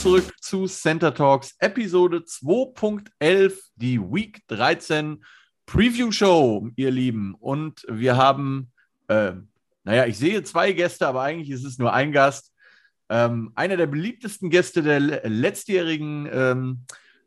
[0.00, 5.22] Zurück zu Center Talks Episode 2.11, die Week 13
[5.66, 7.34] Preview Show, ihr Lieben.
[7.38, 8.72] Und wir haben,
[9.08, 9.32] äh,
[9.84, 12.54] naja, ich sehe zwei Gäste, aber eigentlich ist es nur ein Gast.
[13.10, 16.86] Ähm, einer der beliebtesten Gäste der letztjährigen ähm,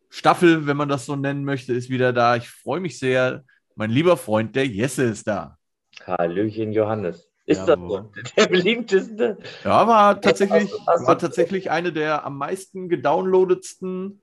[0.09, 2.37] Staffel, wenn man das so nennen möchte, ist wieder da.
[2.37, 3.43] Ich freue mich sehr.
[3.75, 5.59] Mein lieber Freund, der Jesse ist da.
[6.07, 7.32] Hallöchen, Johannes.
[7.45, 8.11] Ist ja, das so?
[8.37, 9.37] Der beliebteste?
[9.63, 14.21] Ja, war tatsächlich, war tatsächlich eine der am meisten gedownloadetsten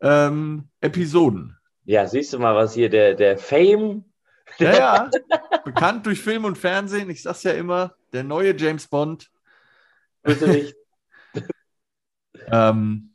[0.00, 1.56] ähm, Episoden.
[1.84, 4.04] Ja, siehst du mal, was hier der, der Fame.
[4.58, 5.10] Ja, ja.
[5.64, 7.10] Bekannt durch Film und Fernsehen.
[7.10, 9.30] Ich sag's ja immer, der neue James Bond.
[10.22, 10.74] Bitte nicht.
[12.50, 13.14] ähm,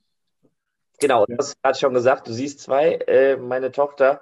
[1.00, 2.94] genau, du hast gerade schon gesagt, du siehst zwei.
[2.94, 4.22] Äh, meine Tochter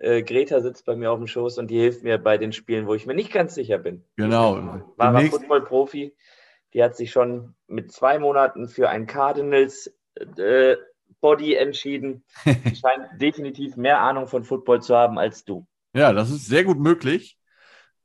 [0.00, 2.86] äh, Greta sitzt bei mir auf dem Schoß und die hilft mir bei den Spielen,
[2.86, 4.02] wo ich mir nicht ganz sicher bin.
[4.16, 4.80] Genau.
[4.96, 6.14] War Football-Profi.
[6.72, 9.94] Die hat sich schon mit zwei Monaten für ein Cardinals
[10.36, 10.76] äh,
[11.20, 12.24] Body entschieden.
[12.46, 15.66] Die scheint definitiv mehr Ahnung von Football zu haben als du.
[15.94, 17.36] Ja, das ist sehr gut möglich.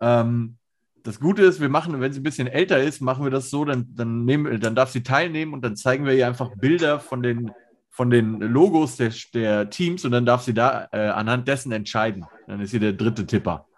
[0.02, 0.58] Ähm,
[1.04, 3.64] das Gute ist, wir machen, wenn sie ein bisschen älter ist, machen wir das so,
[3.64, 7.22] dann, dann, nehmen, dann darf sie teilnehmen und dann zeigen wir ihr einfach Bilder von
[7.22, 7.52] den
[7.96, 12.26] von den Logos der, der Teams und dann darf sie da äh, anhand dessen entscheiden.
[12.46, 13.70] Dann ist sie der dritte Tipper.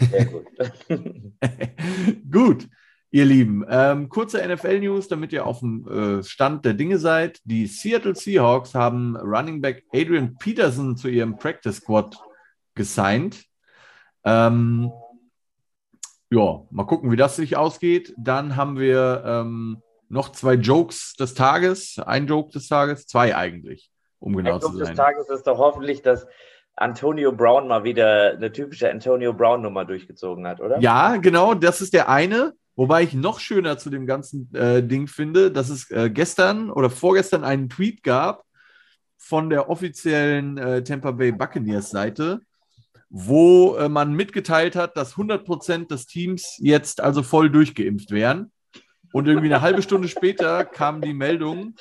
[0.00, 0.46] Sehr gut.
[2.32, 2.68] gut,
[3.10, 3.62] ihr Lieben.
[3.68, 7.38] Ähm, kurze NFL-News, damit ihr auf dem äh, Stand der Dinge seid.
[7.44, 12.16] Die Seattle Seahawks haben Running Back Adrian Peterson zu ihrem Practice Squad
[12.74, 13.44] gesigned.
[14.24, 14.90] Ähm,
[16.30, 18.14] ja, mal gucken, wie das sich ausgeht.
[18.16, 21.98] Dann haben wir ähm, noch zwei Jokes des Tages.
[21.98, 24.94] Ein Joke des Tages, zwei eigentlich, um genau Ein zu Joke sein.
[24.94, 26.26] des Tages ist doch hoffentlich, dass
[26.76, 30.78] Antonio Brown mal wieder eine typische Antonio Brown-Nummer durchgezogen hat, oder?
[30.80, 32.52] Ja, genau, das ist der eine.
[32.76, 36.90] Wobei ich noch schöner zu dem ganzen äh, Ding finde, dass es äh, gestern oder
[36.90, 38.44] vorgestern einen Tweet gab
[39.16, 42.42] von der offiziellen äh, Tampa Bay Buccaneers Seite,
[43.08, 48.52] wo äh, man mitgeteilt hat, dass 100% des Teams jetzt also voll durchgeimpft wären.
[49.16, 51.74] Und irgendwie eine halbe Stunde später kam die Meldung,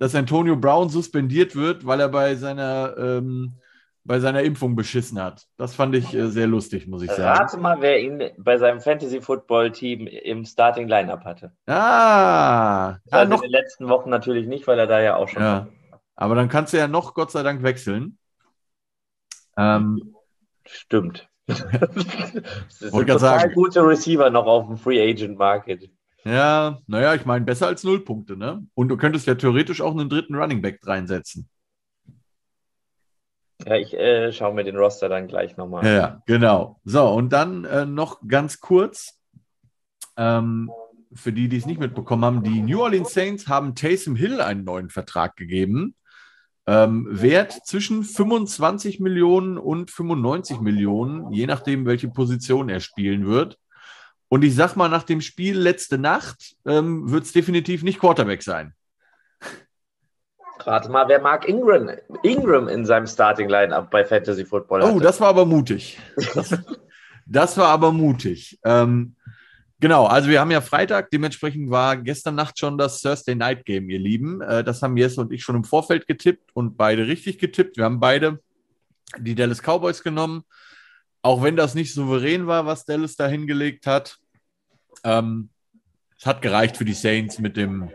[0.00, 3.60] dass Antonio Brown suspendiert wird, weil er bei seiner, ähm,
[4.02, 5.46] bei seiner Impfung beschissen hat.
[5.56, 7.38] Das fand ich äh, sehr lustig, muss ich sagen.
[7.38, 11.52] Rate mal, wer ihn bei seinem Fantasy-Football-Team im Starting-Lineup hatte.
[11.68, 12.96] Ah!
[13.08, 15.68] Also noch, in den letzten Wochen natürlich nicht, weil er da ja auch schon ja.
[16.16, 18.18] Aber dann kannst du ja noch Gott sei Dank wechseln.
[19.56, 20.16] Ähm,
[20.66, 21.28] Stimmt.
[21.46, 23.54] das ist ein total sagen.
[23.54, 25.88] gute Receiver noch auf dem Free Agent Market.
[26.24, 28.66] Ja, naja, ich meine, besser als null Punkte, ne?
[28.74, 31.48] Und du könntest ja theoretisch auch einen dritten Running Back reinsetzen.
[33.66, 35.94] Ja, ich äh, schaue mir den Roster dann gleich nochmal an.
[35.94, 36.80] Ja, genau.
[36.84, 39.18] So, und dann äh, noch ganz kurz,
[40.16, 40.70] ähm,
[41.12, 44.64] für die, die es nicht mitbekommen haben, die New Orleans Saints haben Taysom Hill einen
[44.64, 45.94] neuen Vertrag gegeben.
[46.66, 53.58] Ähm, Wert zwischen 25 Millionen und 95 Millionen, je nachdem, welche Position er spielen wird.
[54.30, 58.44] Und ich sag mal, nach dem Spiel letzte Nacht ähm, wird es definitiv nicht Quarterback
[58.44, 58.74] sein.
[60.60, 61.90] Rate mal, wer Mark Ingram,
[62.22, 64.94] Ingram in seinem Starting Line-Up bei Fantasy Football hatte.
[64.94, 65.98] Oh, das war aber mutig.
[66.34, 66.56] Das,
[67.26, 68.60] das war aber mutig.
[68.62, 69.16] Ähm,
[69.80, 73.90] genau, also wir haben ja Freitag, dementsprechend war gestern Nacht schon das Thursday Night Game,
[73.90, 74.42] ihr Lieben.
[74.42, 77.78] Äh, das haben Jesse und ich schon im Vorfeld getippt und beide richtig getippt.
[77.78, 78.38] Wir haben beide
[79.18, 80.44] die Dallas Cowboys genommen.
[81.22, 84.18] Auch wenn das nicht souverän war, was Dallas da hingelegt hat.
[85.04, 85.50] Ähm,
[86.18, 87.90] es hat gereicht für die Saints mit dem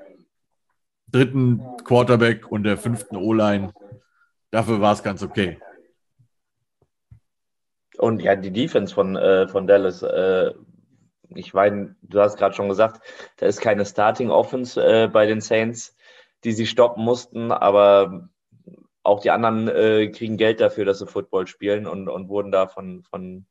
[1.11, 3.73] dritten Quarterback und der fünften O-Line.
[4.51, 5.59] Dafür war es ganz okay.
[7.97, 10.51] Und ja, die Defense von, äh, von Dallas, äh,
[11.29, 13.01] ich meine, du hast gerade schon gesagt,
[13.37, 15.95] da ist keine Starting Offense äh, bei den Saints,
[16.43, 18.29] die sie stoppen mussten, aber
[19.05, 22.67] auch die anderen äh, kriegen Geld dafür, dass sie Football spielen und, und wurden da
[22.67, 23.45] von, von,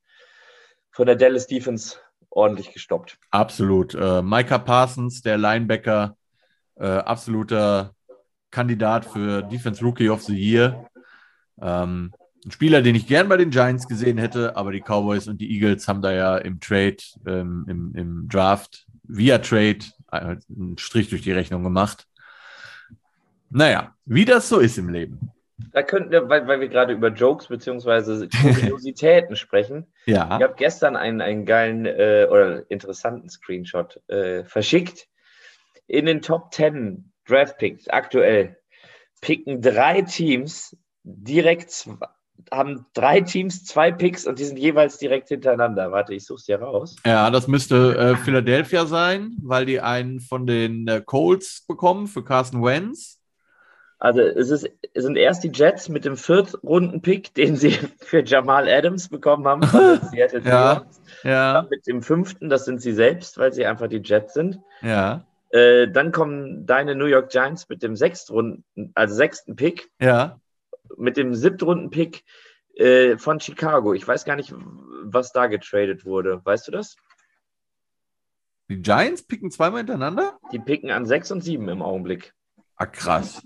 [0.90, 1.96] von der Dallas Defense
[2.30, 3.18] ordentlich gestoppt.
[3.30, 3.94] Absolut.
[3.94, 6.16] Äh, Micah Parsons, der Linebacker,
[6.76, 7.94] äh, absoluter
[8.50, 10.88] Kandidat für Defense Rookie of the Year.
[11.60, 12.12] Ähm,
[12.44, 15.50] ein Spieler, den ich gern bei den Giants gesehen hätte, aber die Cowboys und die
[15.50, 16.96] Eagles haben da ja im Trade,
[17.26, 19.78] ähm, im, im Draft, via Trade,
[20.10, 22.06] äh, einen Strich durch die Rechnung gemacht.
[23.50, 25.30] Naja, wie das so ist im Leben.
[25.72, 28.28] Da könnten wir, weil, weil wir gerade über Jokes bzw.
[28.28, 29.86] Kuriositäten sprechen.
[30.06, 30.36] Ja.
[30.36, 35.06] Ich habe gestern einen, einen geilen äh, oder interessanten Screenshot äh, verschickt.
[35.86, 38.56] In den Top 10 Draft Picks aktuell
[39.20, 41.88] picken drei Teams direkt
[42.50, 45.92] haben drei Teams zwei Picks und die sind jeweils direkt hintereinander.
[45.92, 46.96] Warte, ich such's dir raus.
[47.06, 52.24] Ja, das müsste äh, Philadelphia sein, weil die einen von den äh, Colts bekommen für
[52.24, 53.20] Carson Wentz.
[53.99, 58.69] Also es, ist, es sind erst die Jets mit dem Viertrunden-Pick, den sie für Jamal
[58.69, 59.62] Adams bekommen haben.
[60.11, 60.85] Seattle ja,
[61.23, 61.52] ja.
[61.55, 64.61] Dann mit dem fünften, das sind sie selbst, weil sie einfach die Jets sind.
[64.82, 65.25] Ja.
[65.50, 68.64] Äh, dann kommen deine New York Giants mit dem sechstrunden,
[68.94, 69.88] also sechsten Pick.
[70.00, 70.41] Ja.
[70.96, 72.25] Mit dem siebtrunden-Pick
[72.75, 73.94] äh, von Chicago.
[73.94, 74.52] Ich weiß gar nicht,
[75.05, 76.41] was da getradet wurde.
[76.44, 76.96] Weißt du das?
[78.69, 80.38] Die Giants picken zweimal hintereinander?
[80.52, 82.35] Die picken an sechs und sieben im Augenblick.
[82.76, 83.43] Ah, krass.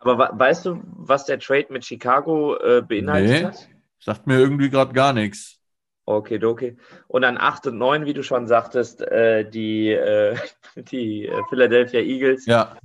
[0.00, 3.68] Aber weißt du, was der Trade mit Chicago äh, beinhaltet nee, hat?
[3.98, 5.60] Sagt mir irgendwie gerade gar nichts.
[6.06, 6.76] Okay, okay.
[7.06, 10.36] Und dann 8 und 9, wie du schon sagtest, äh, die, äh,
[10.76, 12.46] die äh, Philadelphia Eagles.
[12.46, 12.76] Ja.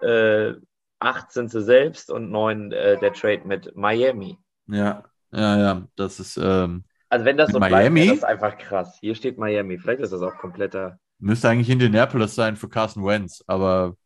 [0.00, 0.54] Äh,
[1.00, 4.38] 8 sind sie selbst und 9 äh, der Trade mit Miami.
[4.66, 5.88] Ja, ja, ja.
[5.96, 6.36] Das ist.
[6.36, 8.02] Ähm, also, wenn das so Miami?
[8.02, 8.98] bleibt, ist das einfach krass.
[9.00, 9.78] Hier steht Miami.
[9.78, 10.98] Vielleicht ist das auch kompletter.
[11.18, 13.96] Müsste eigentlich Indianapolis sein für Carson Wentz, aber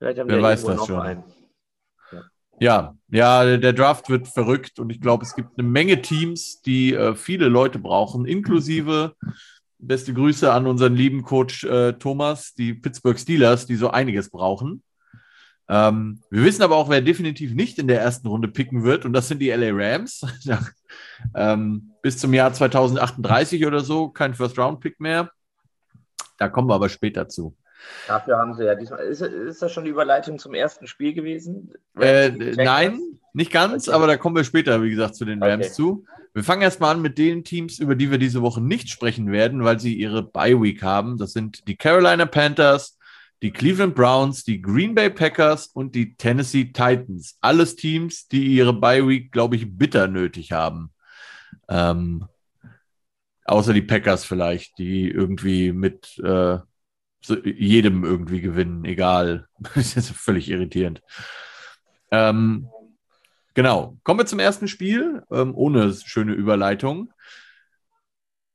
[0.00, 0.98] Vielleicht haben Wer weiß das schon.
[0.98, 1.24] Einen.
[2.58, 2.94] Ja.
[3.08, 7.14] ja, der Draft wird verrückt und ich glaube, es gibt eine Menge Teams, die äh,
[7.14, 9.14] viele Leute brauchen, inklusive
[9.78, 14.82] beste Grüße an unseren lieben Coach äh, Thomas, die Pittsburgh Steelers, die so einiges brauchen.
[15.68, 19.12] Ähm, wir wissen aber auch, wer definitiv nicht in der ersten Runde picken wird, und
[19.12, 20.26] das sind die LA Rams.
[21.34, 25.30] ähm, bis zum Jahr 2038 oder so kein First-Round-Pick mehr.
[26.38, 27.56] Da kommen wir aber später zu.
[28.06, 29.00] Dafür haben sie ja diesmal.
[29.00, 31.72] Ist, ist das schon die Überleitung zum ersten Spiel gewesen?
[31.98, 33.00] Äh, nein,
[33.32, 33.94] nicht ganz, okay.
[33.94, 35.74] aber da kommen wir später, wie gesagt, zu den Rams okay.
[35.74, 36.04] zu.
[36.32, 39.64] Wir fangen erstmal an mit den Teams, über die wir diese Woche nicht sprechen werden,
[39.64, 41.18] weil sie ihre Bye Week haben.
[41.18, 42.98] Das sind die Carolina Panthers,
[43.42, 47.36] die Cleveland Browns, die Green Bay Packers und die Tennessee Titans.
[47.40, 50.92] Alles Teams, die ihre Bye Week, glaube ich, bitter nötig haben.
[51.68, 52.26] Ähm,
[53.44, 56.58] außer die Packers vielleicht, die irgendwie mit äh,
[57.22, 59.46] so jedem irgendwie gewinnen, egal.
[59.74, 61.02] das ist völlig irritierend.
[62.10, 62.68] Ähm,
[63.54, 63.98] genau.
[64.02, 67.12] Kommen wir zum ersten Spiel, ähm, ohne schöne Überleitung.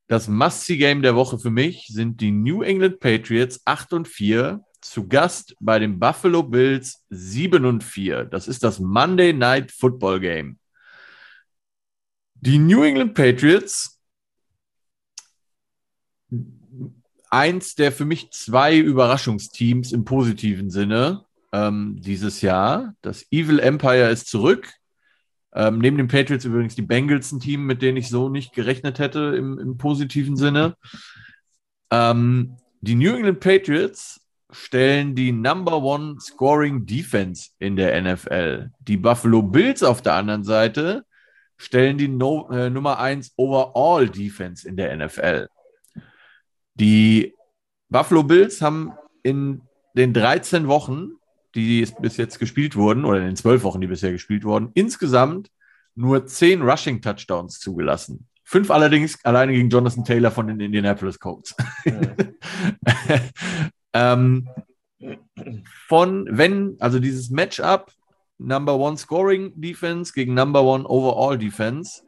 [0.07, 5.07] Das Must-See-Game der Woche für mich sind die New England Patriots 8 und 4 zu
[5.07, 8.25] Gast bei den Buffalo Bills 7 und 4.
[8.25, 10.59] Das ist das Monday Night Football Game.
[12.35, 13.94] Die New England Patriots
[17.35, 22.95] eins der für mich zwei Überraschungsteams im positiven Sinne ähm, dieses Jahr.
[23.01, 24.71] Das Evil Empire ist zurück.
[25.53, 28.99] Ähm, neben den Patriots übrigens die Bengals ein Team, mit denen ich so nicht gerechnet
[28.99, 30.75] hätte im, im positiven Sinne.
[31.91, 34.21] Ähm, die New England Patriots
[34.51, 38.71] stellen die Number One Scoring Defense in der NFL.
[38.79, 41.05] Die Buffalo Bills auf der anderen Seite
[41.57, 45.49] stellen die no, äh, Nummer 1 Overall Defense in der NFL.
[46.75, 47.33] Die
[47.89, 48.94] Buffalo Bills haben
[49.24, 49.62] in
[49.95, 51.12] den 13 Wochen,
[51.56, 55.50] die bis jetzt gespielt wurden, oder in den 12 Wochen, die bisher gespielt wurden, insgesamt
[55.95, 58.27] nur 10 Rushing Touchdowns zugelassen.
[58.44, 61.56] Fünf allerdings alleine gegen Jonathan Taylor von den Indianapolis Colts.
[61.85, 62.02] Ja.
[63.94, 64.49] ähm,
[65.88, 67.92] von, wenn, also dieses Matchup
[68.38, 72.04] Number One Scoring Defense gegen Number One Overall Defense,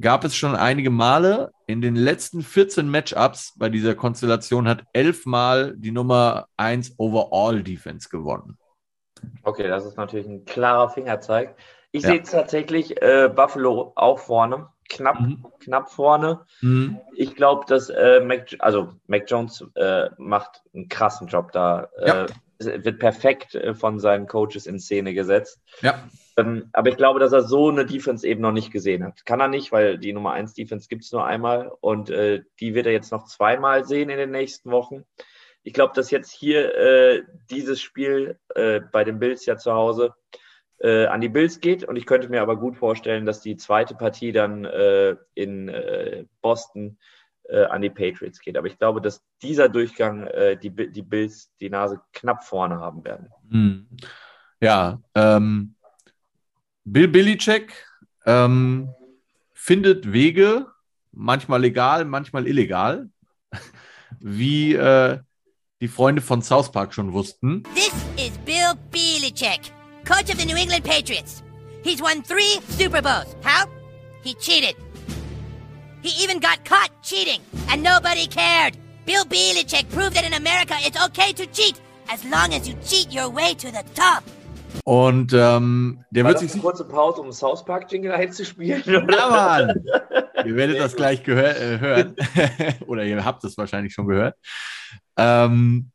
[0.00, 1.52] gab es schon einige Male.
[1.66, 8.08] In den letzten 14 Matchups bei dieser Konstellation hat elfmal die Nummer 1 Overall Defense
[8.08, 8.58] gewonnen.
[9.42, 11.56] Okay, das ist natürlich ein klarer Fingerzeig.
[11.92, 12.10] Ich ja.
[12.10, 15.44] sehe tatsächlich äh, Buffalo auch vorne, knapp, mhm.
[15.60, 16.40] knapp vorne.
[16.60, 16.98] Mhm.
[17.14, 21.88] Ich glaube, dass äh, Mac, also Mac Jones äh, macht einen krassen Job da.
[22.04, 22.26] Ja.
[22.58, 25.60] Wird perfekt äh, von seinen Coaches in Szene gesetzt.
[25.82, 26.08] Ja.
[26.36, 29.24] Ähm, aber ich glaube, dass er so eine Defense eben noch nicht gesehen hat.
[29.24, 32.74] Kann er nicht, weil die Nummer 1 Defense gibt es nur einmal und äh, die
[32.74, 35.04] wird er jetzt noch zweimal sehen in den nächsten Wochen.
[35.62, 40.14] Ich glaube, dass jetzt hier äh, dieses Spiel äh, bei den Bills ja zu Hause
[40.82, 44.32] an die Bills geht und ich könnte mir aber gut vorstellen, dass die zweite Partie
[44.32, 44.66] dann
[45.32, 46.98] in Boston
[47.52, 48.56] an die Patriots geht.
[48.56, 50.28] Aber ich glaube, dass dieser Durchgang
[50.62, 53.28] die, die Bills die Nase knapp vorne haben werden.
[53.50, 53.86] Hm.
[54.60, 55.74] Ja, ähm,
[56.84, 57.86] Bill Belichick
[58.26, 58.88] ähm,
[59.52, 60.66] findet Wege,
[61.12, 63.08] manchmal legal, manchmal illegal,
[64.20, 65.18] wie äh,
[65.80, 67.62] die Freunde von South Park schon wussten.
[67.74, 69.72] This is Bill Belichick,
[70.06, 71.42] coach of the New England Patriots.
[71.82, 73.36] He's won three Super Bowls.
[73.44, 73.66] How?
[74.22, 74.76] He cheated.
[76.04, 78.76] He even got caught cheating, and nobody cared.
[79.06, 81.80] Bill Belichick proved that in America it's okay to cheat
[82.10, 84.22] as long as you cheat your way to the top.
[84.84, 88.82] Und ähm, der War wird sich eine kurze Pause, um South Park Jingle einzuspielen?
[88.84, 89.30] Ja, Oder?
[89.30, 89.84] Mann!
[90.44, 92.16] Ihr werdet das gleich gehör äh, hören.
[92.86, 94.36] Oder ihr habt es wahrscheinlich schon gehört.
[95.16, 95.90] Ähm,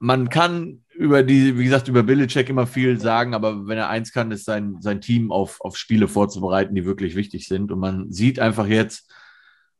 [0.00, 4.12] man kann über die, wie gesagt, über Belichick immer viel sagen, aber wenn er eins
[4.12, 7.72] kann, ist sein, sein Team auf, auf Spiele vorzubereiten, die wirklich wichtig sind.
[7.72, 9.10] Und man sieht einfach jetzt,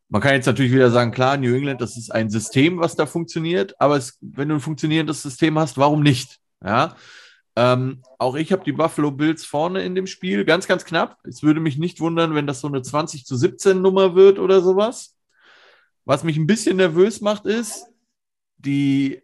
[0.08, 3.04] man kann jetzt natürlich wieder sagen, klar, New England, das ist ein System, was da
[3.04, 6.38] funktioniert, aber es, wenn du ein funktionierendes System hast, warum nicht?
[6.64, 6.96] Ja.
[7.54, 11.18] Ähm, auch ich habe die Buffalo Bills vorne in dem Spiel, ganz, ganz knapp.
[11.24, 14.62] Es würde mich nicht wundern, wenn das so eine 20 zu 17 Nummer wird oder
[14.62, 15.18] sowas.
[16.06, 17.84] Was mich ein bisschen nervös macht, ist,
[18.56, 19.20] die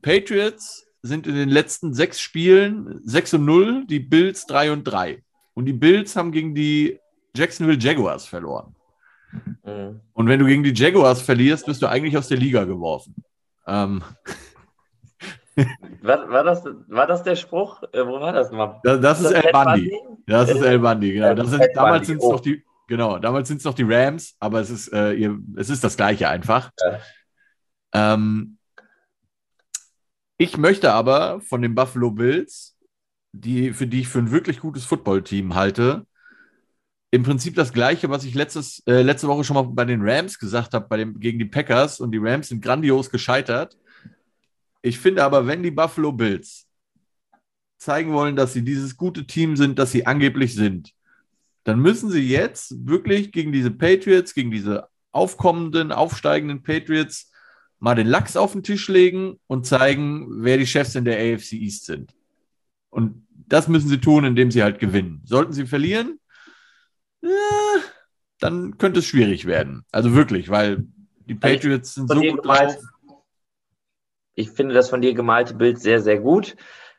[0.00, 5.22] Patriots sind in den letzten sechs Spielen 6 und 0, die Bills 3 und 3.
[5.54, 6.98] Und die Bills haben gegen die
[7.34, 8.74] Jacksonville Jaguars verloren.
[9.64, 10.00] Mhm.
[10.12, 13.14] Und wenn du gegen die Jaguars verlierst, bist du eigentlich aus der Liga geworfen.
[13.66, 14.02] Ähm,
[16.02, 17.82] War, war, das, war das der Spruch?
[17.92, 18.80] Äh, wo war das mal?
[18.84, 19.90] das, das ist El Bundy.
[19.90, 20.22] Bundy?
[20.26, 21.34] Das ist El Bundy, genau.
[21.34, 22.32] Das sind, damals sind es oh.
[22.32, 25.68] noch die, genau, damals sind es noch die Rams, aber es ist, äh, ihr, es
[25.68, 26.70] ist das Gleiche einfach.
[26.80, 28.14] Ja.
[28.14, 28.57] Ähm,
[30.38, 32.76] ich möchte aber von den Buffalo Bills,
[33.32, 36.06] die, für die ich für ein wirklich gutes Footballteam halte,
[37.10, 40.38] im Prinzip das Gleiche, was ich letztes, äh, letzte Woche schon mal bei den Rams
[40.38, 42.00] gesagt habe, gegen die Packers.
[42.00, 43.78] Und die Rams sind grandios gescheitert.
[44.82, 46.66] Ich finde aber, wenn die Buffalo Bills
[47.78, 50.92] zeigen wollen, dass sie dieses gute Team sind, das sie angeblich sind,
[51.64, 57.27] dann müssen sie jetzt wirklich gegen diese Patriots, gegen diese aufkommenden, aufsteigenden Patriots
[57.78, 61.52] mal den Lachs auf den Tisch legen und zeigen, wer die Chefs in der AFC
[61.52, 62.14] East sind.
[62.90, 65.22] Und das müssen sie tun, indem sie halt gewinnen.
[65.24, 66.18] Sollten sie verlieren,
[67.22, 67.28] äh,
[68.40, 69.84] dann könnte es schwierig werden.
[69.90, 70.86] Also wirklich, weil
[71.26, 72.76] die Also Patriots sind von so gut drauf.
[74.34, 76.56] Ich finde das von dir gemalte Bild sehr, sehr gut.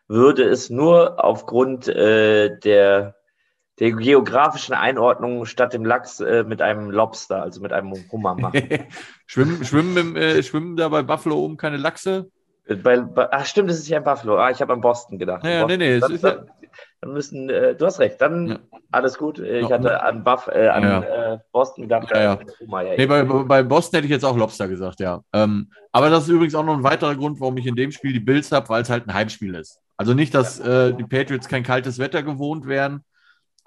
[0.07, 3.15] Würde es nur aufgrund äh, der,
[3.79, 8.61] der geografischen Einordnung statt dem Lachs äh, mit einem Lobster, also mit einem Hummer machen.
[9.25, 12.29] schwimmen, schwimmen, im, äh, schwimmen da bei Buffalo oben keine Lachse?
[12.83, 14.37] bei, bei, ach stimmt, das ist ja in Buffalo.
[14.37, 15.43] Ah, ich habe an Boston gedacht.
[15.43, 15.79] Ja, Boston.
[15.79, 16.51] nee, nee, dann, dann,
[17.01, 18.59] dann müssen, äh, du hast recht, dann Ja.
[18.91, 19.39] alles gut.
[19.39, 19.77] Äh, Ich Ja.
[19.77, 21.33] hatte an, Buff, äh, an Ja.
[21.33, 22.11] äh, Boston gedacht.
[22.11, 22.39] Ja, ja.
[22.39, 25.21] ja Nee, bei, bei Boston hätte ich jetzt auch Lobster gesagt, ja.
[25.33, 28.13] Ähm, aber das ist übrigens auch noch ein weiterer Grund, warum ich in dem Spiel
[28.13, 29.79] die Bills habe, weil es halt ein Heimspiel ist.
[29.97, 33.03] Also nicht, dass äh, die Patriots kein kaltes Wetter gewohnt wären,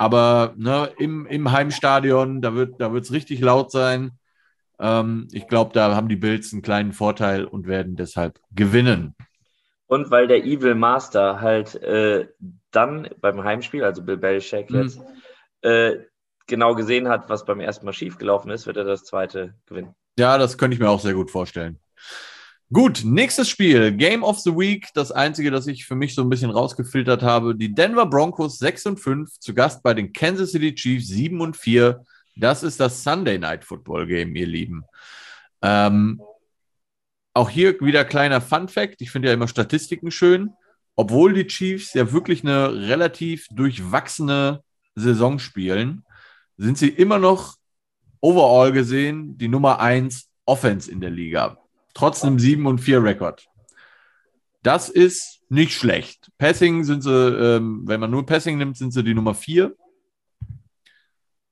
[0.02, 4.18] aber ne, im, im Heimstadion, da wird da es richtig laut sein.
[4.80, 9.14] Ähm, ich glaube, da haben die Bills einen kleinen Vorteil und werden deshalb gewinnen.
[9.86, 12.26] Und weil der Evil Master halt äh,
[12.72, 14.78] dann beim Heimspiel, also Bill Belichick Mhm.
[14.80, 15.00] jetzt,
[15.60, 15.98] äh,
[16.48, 19.94] genau gesehen hat, was beim ersten Mal schiefgelaufen ist, wird er das zweite gewinnen.
[20.18, 21.78] Ja, das könnte ich mir auch sehr gut vorstellen.
[22.72, 24.88] Gut, nächstes Spiel, Game of the Week.
[24.94, 27.54] Das einzige, das ich für mich so ein bisschen rausgefiltert habe.
[27.54, 31.54] Die Denver Broncos 6 und 5, zu Gast bei den Kansas City Chiefs 7 und
[31.54, 32.02] 4.
[32.34, 34.84] Das ist das Sunday Night Football Game, ihr Lieben.
[35.60, 36.22] Ähm,
[37.34, 39.02] auch hier wieder kleiner Fun Fact.
[39.02, 40.54] Ich finde ja immer Statistiken schön.
[40.96, 44.62] Obwohl die Chiefs ja wirklich eine relativ durchwachsene
[44.94, 46.06] Saison spielen,
[46.56, 47.56] sind sie immer noch
[48.22, 51.61] overall gesehen die Nummer 1 Offense in der Liga.
[51.94, 53.46] Trotz einem 7 und 4 Rekord.
[54.62, 56.30] Das ist nicht schlecht.
[56.38, 59.74] Passing sind sie, ähm, wenn man nur Passing nimmt, sind sie die Nummer 4.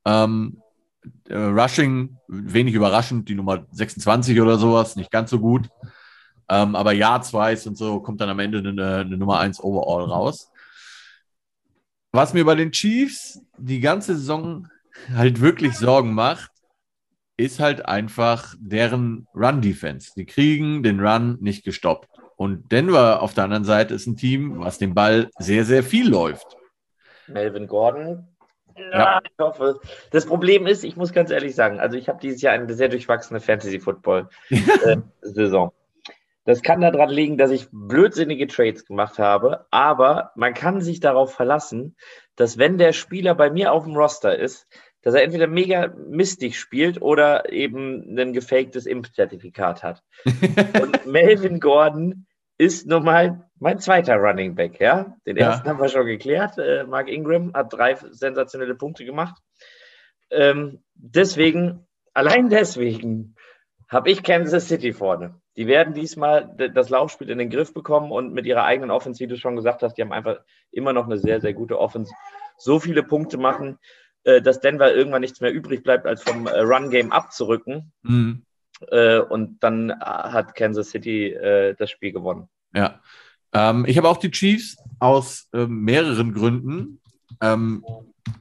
[0.06, 0.62] Ähm,
[1.28, 5.68] äh, Rushing, wenig überraschend, die Nummer 26 oder sowas, nicht ganz so gut.
[6.48, 10.50] Ähm, aber Yards-wise und so kommt dann am Ende eine, eine Nummer 1 overall raus.
[12.12, 14.68] Was mir bei den Chiefs die ganze Saison
[15.14, 16.49] halt wirklich Sorgen macht,
[17.40, 20.12] ist halt einfach deren Run-Defense.
[20.16, 22.08] Die kriegen den Run nicht gestoppt.
[22.36, 26.08] Und Denver auf der anderen Seite ist ein Team, was den Ball sehr, sehr viel
[26.08, 26.56] läuft.
[27.26, 28.28] Melvin Gordon.
[28.92, 29.20] Ja.
[29.24, 29.80] ich hoffe.
[30.10, 32.88] Das Problem ist, ich muss ganz ehrlich sagen, also ich habe dieses Jahr eine sehr
[32.88, 35.72] durchwachsene Fantasy-Football-Saison.
[36.44, 41.34] das kann daran liegen, dass ich blödsinnige Trades gemacht habe, aber man kann sich darauf
[41.34, 41.94] verlassen,
[42.36, 44.66] dass wenn der Spieler bei mir auf dem Roster ist,
[45.02, 50.02] dass er entweder mega mistig spielt oder eben ein gefaktes Impfzertifikat hat.
[50.82, 52.26] Und Melvin Gordon
[52.58, 55.16] ist nun mal mein zweiter Running Back, ja.
[55.26, 55.50] Den Ja.
[55.50, 56.58] ersten haben wir schon geklärt.
[56.58, 59.40] Äh, Mark Ingram hat drei sensationelle Punkte gemacht.
[60.30, 63.34] Ähm, deswegen, allein deswegen,
[63.88, 65.34] habe ich Kansas City vorne.
[65.56, 69.26] Die werden diesmal das Laufspiel in den Griff bekommen und mit ihrer eigenen Offense, wie
[69.26, 70.38] du schon gesagt hast, die haben einfach
[70.70, 72.14] immer noch eine sehr, sehr gute Offense.
[72.56, 73.78] So viele Punkte machen,
[74.24, 77.92] äh, dass Denver irgendwann nichts mehr übrig bleibt, als vom äh, Run-Game abzurücken.
[78.02, 78.44] Mhm.
[78.90, 81.36] Äh, und dann hat Kansas City
[81.78, 82.48] das Spiel gewonnen.
[82.74, 83.00] Ja.
[83.52, 87.00] Ähm, ich habe auch die Chiefs aus äh, mehreren Gründen.
[87.40, 87.84] Ähm,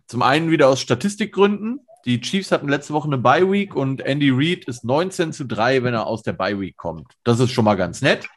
[0.07, 1.79] zum einen wieder aus Statistikgründen.
[2.05, 5.83] Die Chiefs hatten letzte Woche eine Bye Week und Andy Reid ist 19 zu 3,
[5.83, 7.13] wenn er aus der Bye Week kommt.
[7.23, 8.27] Das ist schon mal ganz nett.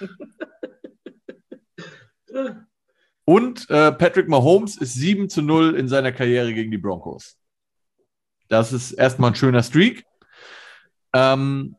[3.28, 7.36] Und äh, Patrick Mahomes ist 7 zu 0 in seiner Karriere gegen die Broncos.
[8.48, 10.06] Das ist erstmal ein schöner Streak.
[11.12, 11.76] Ähm,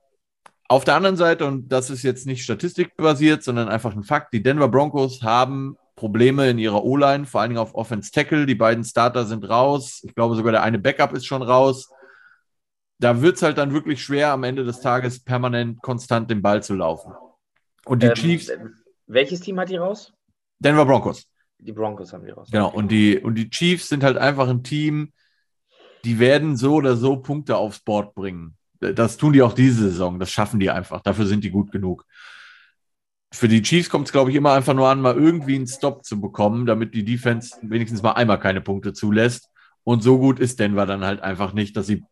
[0.68, 4.44] auf der anderen Seite, und das ist jetzt nicht statistikbasiert, sondern einfach ein Fakt, die
[4.44, 8.46] Denver Broncos haben Probleme in ihrer O-Line, vor allen Dingen auf Offense Tackle.
[8.46, 10.03] Die beiden Starter sind raus.
[10.03, 11.89] Ich glaube sogar der eine Backup ist schon raus.
[13.00, 16.62] Da wird es halt dann wirklich schwer, am Ende des Tages permanent konstant den Ball
[16.62, 17.12] zu laufen.
[17.86, 18.51] Und die ähm, Chiefs.
[19.08, 20.13] Welches Team hat die raus?
[20.60, 21.25] Denver Broncos.
[21.60, 22.50] Die Broncos haben die raus.
[22.51, 22.70] Genau.
[22.70, 25.12] Und die, und die Chiefs sind halt einfach ein Team,
[26.06, 28.56] die werden so oder so Punkte aufs Board bringen.
[28.80, 30.20] Das tun die auch diese Saison.
[30.20, 31.01] Das schaffen die einfach.
[31.01, 32.06] Dafür sind die gut genug
[33.32, 36.04] für die Chiefs kommt es, glaube ich, immer einfach nur an, mal irgendwie einen Stop
[36.04, 39.50] zu bekommen, damit die Defense wenigstens mal einmal keine Punkte zulässt.
[39.84, 42.04] Und so gut ist Denver dann halt einfach nicht, dass sie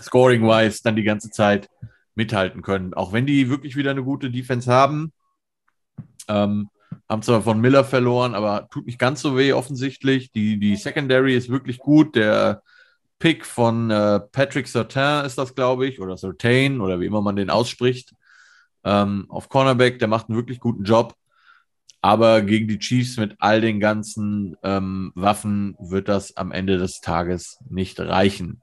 [0.00, 1.68] scoring-wise dann die ganze Zeit
[2.14, 2.94] mithalten können.
[2.94, 5.12] Auch wenn die wirklich wieder eine gute Defense haben.
[6.28, 6.68] Ähm,
[7.08, 10.32] haben zwar von Miller verloren, aber tut nicht ganz so weh offensichtlich.
[10.32, 12.14] Die, die Secondary ist wirklich gut.
[12.14, 12.62] Der
[13.18, 17.36] Pick von äh, Patrick Sertain ist das, glaube ich, oder Sertain oder wie immer man
[17.36, 18.14] den ausspricht
[18.84, 19.98] ähm, auf Cornerback.
[19.98, 21.14] Der macht einen wirklich guten Job.
[22.02, 27.00] Aber gegen die Chiefs mit all den ganzen ähm, Waffen wird das am Ende des
[27.00, 28.62] Tages nicht reichen.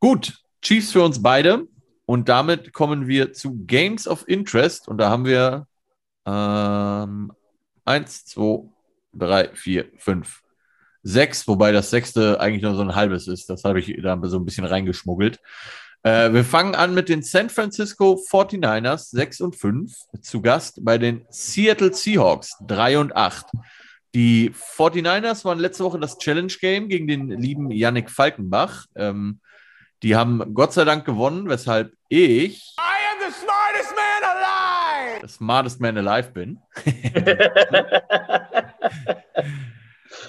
[0.00, 1.66] Gut, Chiefs für uns beide.
[2.04, 4.86] Und damit kommen wir zu Games of Interest.
[4.86, 5.66] Und da haben wir
[6.26, 7.32] ähm,
[7.88, 8.68] eins, zwei,
[9.12, 10.42] drei, vier, fünf,
[11.02, 13.48] sechs, wobei das sechste eigentlich nur so ein halbes ist.
[13.50, 15.40] Das habe ich da so ein bisschen reingeschmuggelt.
[16.02, 20.98] Äh, wir fangen an mit den San Francisco 49ers 6 und 5 zu Gast bei
[20.98, 23.46] den Seattle Seahawks 3 und 8.
[24.14, 28.86] Die 49ers waren letzte Woche das Challenge Game gegen den lieben Yannick Falkenbach.
[28.94, 29.40] Ähm,
[30.02, 32.97] die haben Gott sei Dank gewonnen, weshalb ich I
[35.28, 36.58] smartest man alive bin.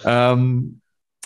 [0.06, 0.82] ähm,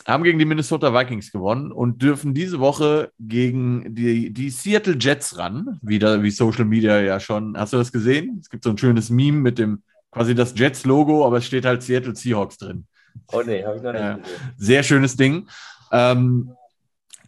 [0.06, 5.38] haben gegen die Minnesota Vikings gewonnen und dürfen diese Woche gegen die, die Seattle Jets
[5.38, 7.58] ran, wieder wie Social Media ja schon.
[7.58, 8.38] Hast du das gesehen?
[8.42, 11.84] Es gibt so ein schönes Meme mit dem quasi das Jets-Logo, aber es steht halt
[11.84, 12.86] Seattle Seahawks drin.
[13.32, 14.54] Oh nee, habe ich noch nicht gesehen.
[14.58, 15.48] Sehr schönes Ding.
[15.92, 16.52] Ähm,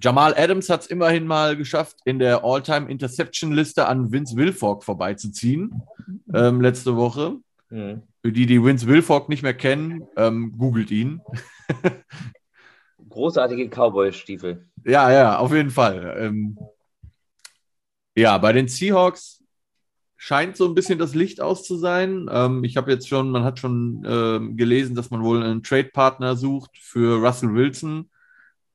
[0.01, 5.81] Jamal Adams hat es immerhin mal geschafft, in der All-Time-Interception-Liste an Vince Wilfork vorbeizuziehen,
[6.33, 7.37] ähm, letzte Woche.
[7.69, 8.03] Mhm.
[8.21, 11.21] Für die, die Vince Wilfork nicht mehr kennen, ähm, googelt ihn.
[13.09, 14.65] Großartige Cowboy-Stiefel.
[14.83, 16.15] Ja, ja, auf jeden Fall.
[16.19, 16.57] Ähm,
[18.15, 19.43] ja, bei den Seahawks
[20.17, 22.27] scheint so ein bisschen das Licht aus zu sein.
[22.31, 26.35] Ähm, ich habe jetzt schon, man hat schon ähm, gelesen, dass man wohl einen Trade-Partner
[26.35, 28.09] sucht für Russell Wilson.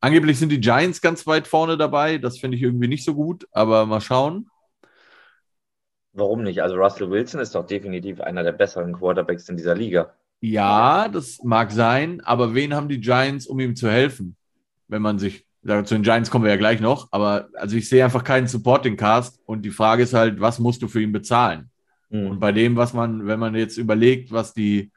[0.01, 2.19] Angeblich sind die Giants ganz weit vorne dabei.
[2.19, 4.49] Das finde ich irgendwie nicht so gut, aber mal schauen.
[6.13, 6.63] Warum nicht?
[6.63, 10.13] Also Russell Wilson ist doch definitiv einer der besseren Quarterbacks in dieser Liga.
[10.41, 14.37] Ja, das mag sein, aber wen haben die Giants, um ihm zu helfen?
[14.89, 18.03] Wenn man sich, zu den Giants kommen wir ja gleich noch, aber also ich sehe
[18.03, 21.71] einfach keinen Supporting Cast und die Frage ist halt, was musst du für ihn bezahlen?
[22.09, 22.27] Mhm.
[22.27, 24.91] Und bei dem, was man, wenn man jetzt überlegt, was die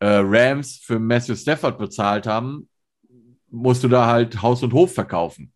[0.00, 2.68] äh, Rams für Matthew Stafford bezahlt haben,
[3.52, 5.52] musst du da halt Haus und Hof verkaufen.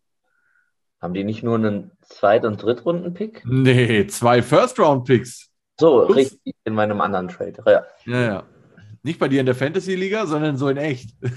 [1.01, 3.43] Haben die nicht nur einen Zweit- und Drittrunden-Pick?
[3.45, 5.49] Nee, zwei First-Round-Picks.
[5.79, 7.63] So, richtig in meinem anderen Trade.
[7.65, 8.21] Ja, ja.
[8.21, 8.43] ja.
[9.03, 11.11] Nicht bei dir in der Fantasy-Liga, sondern so in echt.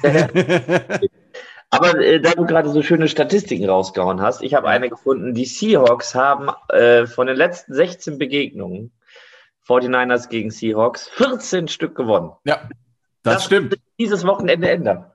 [1.70, 5.34] Aber äh, da du gerade so schöne Statistiken rausgehauen hast, ich habe eine gefunden.
[5.34, 8.92] Die Seahawks haben äh, von den letzten 16 Begegnungen
[9.68, 12.32] 49ers gegen Seahawks 14 Stück gewonnen.
[12.44, 12.68] Ja,
[13.22, 13.78] das, das stimmt.
[13.98, 15.09] Dieses Wochenende ändern.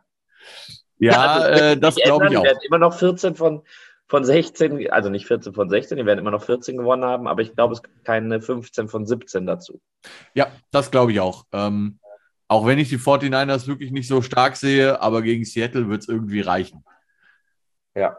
[1.00, 2.42] Ja, ja also, äh, das glaube ich auch.
[2.42, 3.62] Die werden immer noch 14 von,
[4.08, 7.42] von 16, also nicht 14 von 16, die werden immer noch 14 gewonnen haben, aber
[7.42, 9.82] ich glaube, es gibt keine 15 von 17 dazu.
[10.34, 11.46] Ja, das glaube ich auch.
[11.52, 12.00] Ähm,
[12.48, 16.08] auch wenn ich die 49ers wirklich nicht so stark sehe, aber gegen Seattle wird es
[16.08, 16.84] irgendwie reichen.
[17.96, 18.18] Ja.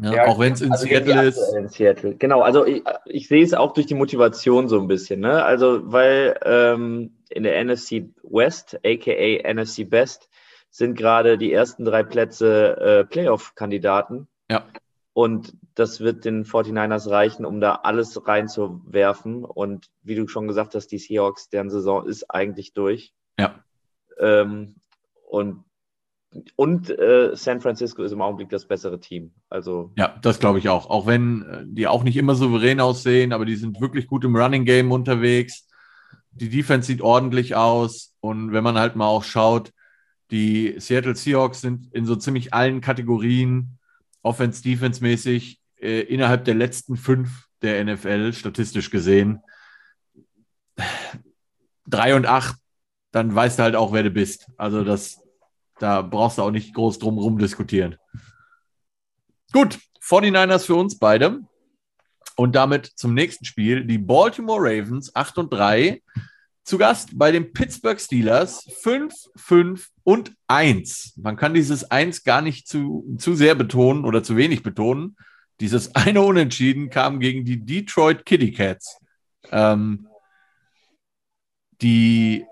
[0.00, 1.54] ja, ja auch wenn es in also Seattle ist.
[1.54, 2.14] In Seattle.
[2.16, 5.20] Genau, also ich, ich, sehe es auch durch die Motivation so ein bisschen.
[5.20, 5.44] Ne?
[5.44, 10.30] Also, weil ähm, in der NFC West, aka NFC Best,
[10.74, 14.26] sind gerade die ersten drei Plätze äh, Playoff-Kandidaten.
[14.50, 14.64] Ja.
[15.12, 19.44] Und das wird den 49ers reichen, um da alles reinzuwerfen.
[19.44, 23.14] Und wie du schon gesagt hast, die Seahawks, deren Saison ist eigentlich durch.
[23.38, 23.54] Ja.
[24.18, 24.74] Ähm,
[25.28, 25.62] und
[26.56, 29.30] und äh, San Francisco ist im Augenblick das bessere Team.
[29.48, 30.90] Also ja, das glaube ich auch.
[30.90, 34.34] Auch wenn äh, die auch nicht immer souverän aussehen, aber die sind wirklich gut im
[34.34, 35.68] Running Game unterwegs.
[36.32, 38.16] die Defense sieht ordentlich aus.
[38.18, 39.70] Und wenn man halt mal auch schaut,
[40.30, 43.78] die Seattle Seahawks sind in so ziemlich allen Kategorien,
[44.22, 49.40] Offense, Defense-mäßig, äh, innerhalb der letzten fünf der NFL, statistisch gesehen.
[51.86, 52.56] Drei und acht,
[53.10, 54.50] dann weißt du halt auch, wer du bist.
[54.56, 55.20] Also das,
[55.78, 57.96] da brauchst du auch nicht groß drum rum diskutieren.
[59.52, 61.40] Gut, 49ers für uns beide.
[62.36, 63.84] Und damit zum nächsten Spiel.
[63.84, 66.02] Die Baltimore Ravens 8 und 3
[66.64, 71.14] zu Gast bei den Pittsburgh Steelers 5, 5 und 1.
[71.18, 75.16] Man kann dieses 1 gar nicht zu, zu sehr betonen oder zu wenig betonen.
[75.60, 78.98] Dieses eine Unentschieden kam gegen die Detroit Kitty Cats.
[79.52, 80.08] Ähm,
[81.82, 82.46] die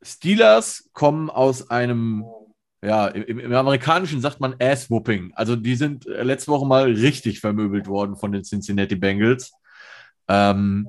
[0.00, 2.24] Steelers kommen aus einem,
[2.82, 5.32] ja, im, im Amerikanischen sagt man Ass-Whooping.
[5.34, 9.52] Also die sind letzte Woche mal richtig vermöbelt worden von den Cincinnati Bengals.
[10.28, 10.88] Ähm,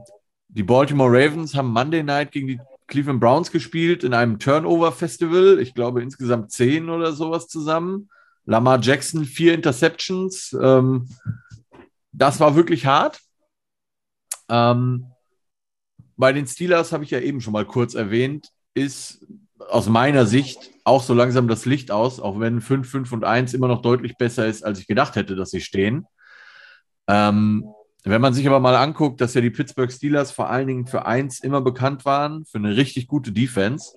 [0.50, 5.60] die Baltimore Ravens haben Monday Night gegen die Cleveland Browns gespielt in einem Turnover-Festival.
[5.60, 8.10] Ich glaube insgesamt zehn oder sowas zusammen.
[8.46, 10.56] Lamar Jackson, vier Interceptions.
[10.60, 11.10] Ähm,
[12.14, 13.20] das war wirklich hart.
[14.50, 15.12] Ähm,
[16.16, 19.26] bei den Steelers habe ich ja eben schon mal kurz erwähnt, ist
[19.70, 23.54] aus meiner Sicht auch so langsam das Licht aus, auch wenn 5, 5 und 1
[23.54, 26.08] immer noch deutlich besser ist, als ich gedacht hätte, dass sie stehen.
[27.08, 27.70] Ähm,
[28.04, 31.06] wenn man sich aber mal anguckt, dass ja die Pittsburgh Steelers vor allen Dingen für
[31.06, 33.94] eins immer bekannt waren, für eine richtig gute Defense.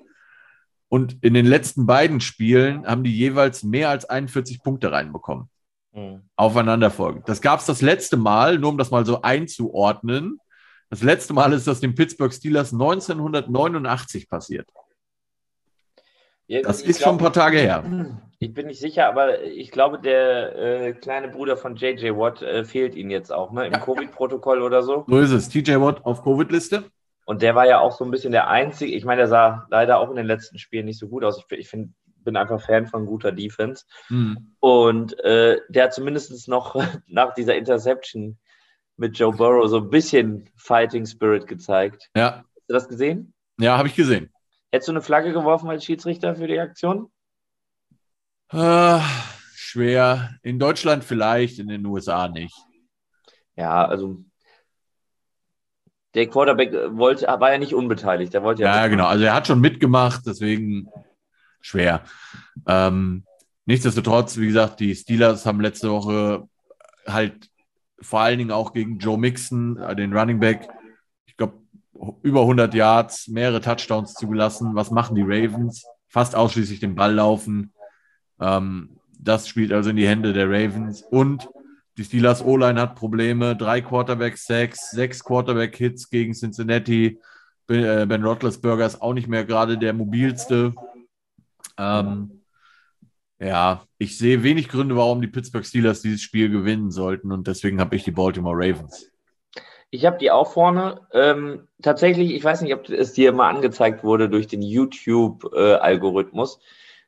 [0.89, 5.49] Und in den letzten beiden Spielen haben die jeweils mehr als 41 Punkte reinbekommen.
[5.93, 6.23] Mhm.
[6.37, 7.29] Aufeinanderfolgend.
[7.29, 10.41] Das gab es das letzte Mal, nur um das mal so einzuordnen.
[10.89, 14.69] Das letzte Mal ist das den Pittsburgh Steelers 1989 passiert.
[16.63, 17.85] Das ist glaub, schon ein paar Tage her.
[18.43, 22.65] Ich bin nicht sicher, aber ich glaube, der äh, kleine Bruder von JJ Watt äh,
[22.65, 23.67] fehlt ihnen jetzt auch, ne?
[23.67, 23.79] Im ja.
[23.79, 25.05] Covid-Protokoll oder so.
[25.07, 25.51] So ist es.
[25.51, 26.85] TJ Watt auf Covid-Liste.
[27.27, 28.95] Und der war ja auch so ein bisschen der Einzige.
[28.95, 31.39] Ich meine, der sah leider auch in den letzten Spielen nicht so gut aus.
[31.39, 31.93] Ich, ich find,
[32.25, 33.85] bin einfach Fan von guter Defense.
[34.09, 34.55] Mhm.
[34.59, 38.39] Und äh, der hat zumindest noch nach dieser Interception
[38.97, 42.09] mit Joe Burrow so ein bisschen Fighting Spirit gezeigt.
[42.17, 42.43] Ja.
[42.57, 43.35] Hast du das gesehen?
[43.61, 44.31] Ja, habe ich gesehen.
[44.73, 47.11] Hättest du eine Flagge geworfen als Schiedsrichter für die Aktion?
[48.53, 49.01] Äh,
[49.55, 50.37] schwer.
[50.43, 52.57] In Deutschland vielleicht, in den USA nicht.
[53.57, 54.25] Ja, also
[56.15, 58.35] der Quarterback wollte, war ja nicht unbeteiligt.
[58.35, 59.07] Er wollte ja, ja genau.
[59.07, 60.89] Also er hat schon mitgemacht, deswegen
[61.61, 62.03] schwer.
[62.67, 63.25] Ähm,
[63.67, 66.49] nichtsdestotrotz, wie gesagt, die Steelers haben letzte Woche
[67.07, 67.49] halt
[68.01, 70.69] vor allen Dingen auch gegen Joe Mixon, äh, den Running Back,
[72.23, 74.75] über 100 Yards, mehrere Touchdowns zugelassen.
[74.75, 75.85] Was machen die Ravens?
[76.09, 77.73] Fast ausschließlich den Ball laufen.
[78.41, 81.03] Ähm, das spielt also in die Hände der Ravens.
[81.03, 81.49] Und
[81.97, 83.55] die Steelers O-Line hat Probleme.
[83.55, 87.21] Drei Quarterback-Sacks, sechs Quarterback-Hits gegen Cincinnati.
[87.67, 90.75] Ben, äh, ben Roethlisberger ist auch nicht mehr gerade der mobilste.
[91.77, 92.43] Ähm,
[93.39, 97.33] ja, ich sehe wenig Gründe, warum die Pittsburgh Steelers dieses Spiel gewinnen sollten.
[97.33, 99.11] Und deswegen habe ich die Baltimore Ravens.
[99.91, 101.01] Ich habe die auch vorne.
[101.13, 106.57] Ähm, tatsächlich, ich weiß nicht, ob es dir mal angezeigt wurde durch den YouTube-Algorithmus.
[106.57, 106.61] Äh,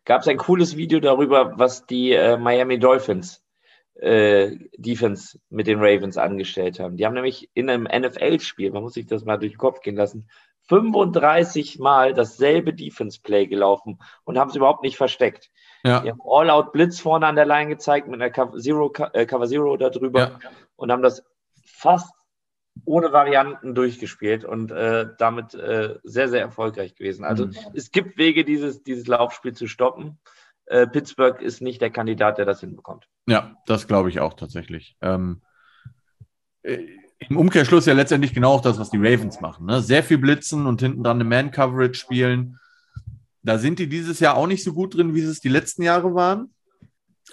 [0.05, 3.45] Gab es ein cooles Video darüber, was die äh, Miami Dolphins
[3.95, 6.97] äh, Defense mit den Ravens angestellt haben.
[6.97, 9.97] Die haben nämlich in einem NFL-Spiel, man muss sich das mal durch den Kopf gehen
[9.97, 10.29] lassen,
[10.69, 15.51] 35 Mal dasselbe Defense-Play gelaufen und haben es überhaupt nicht versteckt.
[15.85, 16.01] Ja.
[16.01, 19.77] Die haben All-Out-Blitz vorne an der Line gezeigt mit einer Cover Zero, äh, Cover Zero
[19.77, 20.51] da drüber ja.
[20.77, 21.25] und haben das
[21.65, 22.13] fast
[22.85, 27.25] ohne Varianten durchgespielt und äh, damit äh, sehr, sehr erfolgreich gewesen.
[27.25, 27.57] Also mhm.
[27.75, 30.19] es gibt Wege, dieses, dieses Laufspiel zu stoppen.
[30.67, 33.07] Äh, Pittsburgh ist nicht der Kandidat, der das hinbekommt.
[33.27, 34.97] Ja, das glaube ich auch tatsächlich.
[35.01, 35.43] Ähm,
[36.63, 36.79] äh,
[37.29, 39.67] Im Umkehrschluss ja letztendlich genau auch das, was die Ravens machen.
[39.67, 39.83] Ne?
[39.83, 42.59] Sehr viel blitzen und hinten dran eine Man-Coverage spielen.
[43.43, 46.15] Da sind die dieses Jahr auch nicht so gut drin, wie es die letzten Jahre
[46.15, 46.55] waren.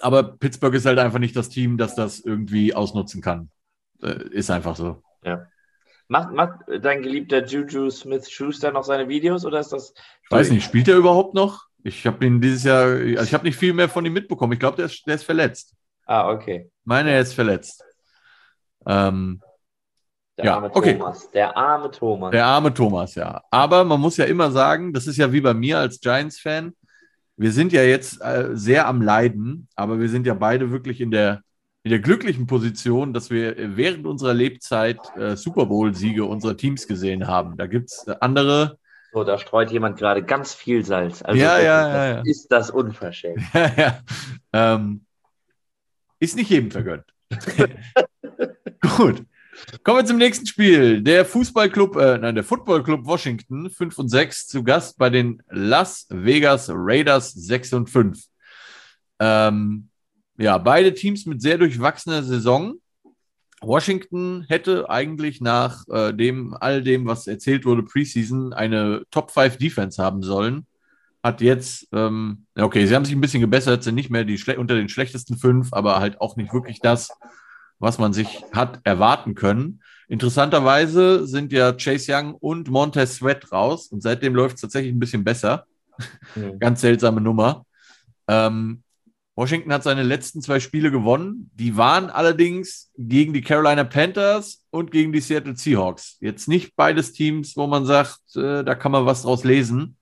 [0.00, 3.50] Aber Pittsburgh ist halt einfach nicht das Team, das das irgendwie ausnutzen kann.
[4.02, 5.02] Äh, ist einfach so.
[5.24, 5.46] Ja.
[6.08, 9.94] Macht, macht dein geliebter Juju Smith-Schuster noch seine Videos oder ist das.
[10.24, 11.66] Ich weiß nicht, spielt er überhaupt noch?
[11.84, 14.52] Ich habe ihn dieses Jahr, also ich habe nicht viel mehr von ihm mitbekommen.
[14.52, 15.74] Ich glaube, der ist, der ist verletzt.
[16.06, 16.70] Ah, okay.
[16.84, 17.84] Meine, er ist verletzt.
[18.86, 19.40] Ähm,
[20.36, 20.98] der ja, arme okay.
[20.98, 21.30] Thomas.
[21.30, 22.30] Der arme Thomas.
[22.32, 23.42] Der arme Thomas, ja.
[23.50, 26.74] Aber man muss ja immer sagen, das ist ja wie bei mir als Giants-Fan.
[27.36, 31.10] Wir sind ja jetzt äh, sehr am Leiden, aber wir sind ja beide wirklich in
[31.10, 31.42] der
[31.82, 37.26] in der glücklichen Position, dass wir während unserer Lebzeit äh, Super Bowl-Siege unserer Teams gesehen
[37.26, 37.56] haben.
[37.56, 38.78] Da gibt es andere.
[39.12, 41.22] So, da streut jemand gerade ganz viel Salz.
[41.22, 42.22] Also ja, ja, ist, ja, ja.
[42.24, 43.42] Ist das unverschämt?
[43.54, 44.00] Ja, ja.
[44.52, 45.06] Ähm,
[46.18, 47.06] ist nicht jedem vergönnt.
[48.80, 49.24] Gut.
[49.84, 51.02] Kommen wir zum nächsten Spiel.
[51.02, 56.06] Der Fußballclub, äh, nein, der Footballclub Washington 5 und 6 zu Gast bei den Las
[56.10, 58.22] Vegas Raiders 6 und 5.
[59.18, 59.89] Ähm,
[60.40, 62.76] ja, beide Teams mit sehr durchwachsener Saison.
[63.60, 69.58] Washington hätte eigentlich nach äh, dem, all dem, was erzählt wurde, Preseason, eine Top 5
[69.58, 70.66] Defense haben sollen.
[71.22, 74.76] Hat jetzt, ähm, okay, sie haben sich ein bisschen gebessert, sind nicht mehr die unter
[74.76, 77.10] den schlechtesten fünf, aber halt auch nicht wirklich das,
[77.78, 79.82] was man sich hat erwarten können.
[80.08, 84.98] Interessanterweise sind ja Chase Young und Montez Sweat raus und seitdem läuft es tatsächlich ein
[84.98, 85.66] bisschen besser.
[86.34, 86.58] Mhm.
[86.58, 87.66] Ganz seltsame Nummer.
[88.26, 88.82] Ähm,
[89.40, 91.50] Washington hat seine letzten zwei Spiele gewonnen.
[91.54, 96.18] Die waren allerdings gegen die Carolina Panthers und gegen die Seattle Seahawks.
[96.20, 99.96] Jetzt nicht beides Teams, wo man sagt, äh, da kann man was draus lesen.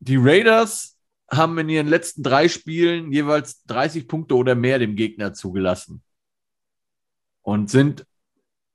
[0.00, 0.98] Die Raiders
[1.30, 6.02] haben in ihren letzten drei Spielen jeweils 30 Punkte oder mehr dem Gegner zugelassen.
[7.40, 8.04] Und sind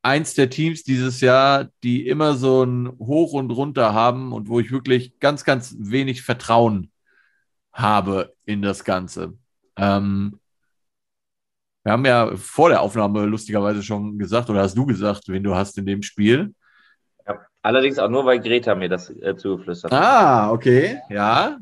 [0.01, 4.59] eins der Teams dieses Jahr, die immer so ein Hoch und Runter haben und wo
[4.59, 6.91] ich wirklich ganz, ganz wenig Vertrauen
[7.73, 9.33] habe in das Ganze.
[9.77, 10.39] Ähm,
[11.83, 15.55] wir haben ja vor der Aufnahme lustigerweise schon gesagt, oder hast du gesagt, wen du
[15.55, 16.53] hast in dem Spiel?
[17.25, 20.01] Ja, allerdings auch nur, weil Greta mir das äh, zugeflüstert hat.
[20.01, 21.57] Ah, okay, ja.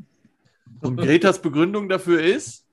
[0.80, 2.66] Und Gretas Begründung dafür ist?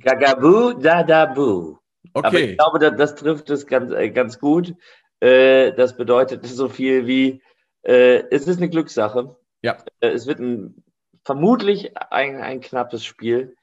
[0.00, 1.78] Gagabu, Dadabu.
[2.12, 2.26] Okay.
[2.26, 4.74] Aber ich glaube, das, das trifft es ganz, äh, ganz gut.
[5.20, 7.42] Äh, das bedeutet so viel wie,
[7.82, 9.36] äh, es ist eine Glückssache.
[9.62, 9.78] Ja.
[10.00, 10.82] Äh, es wird ein
[11.28, 13.54] vermutlich ein, ein knappes Spiel,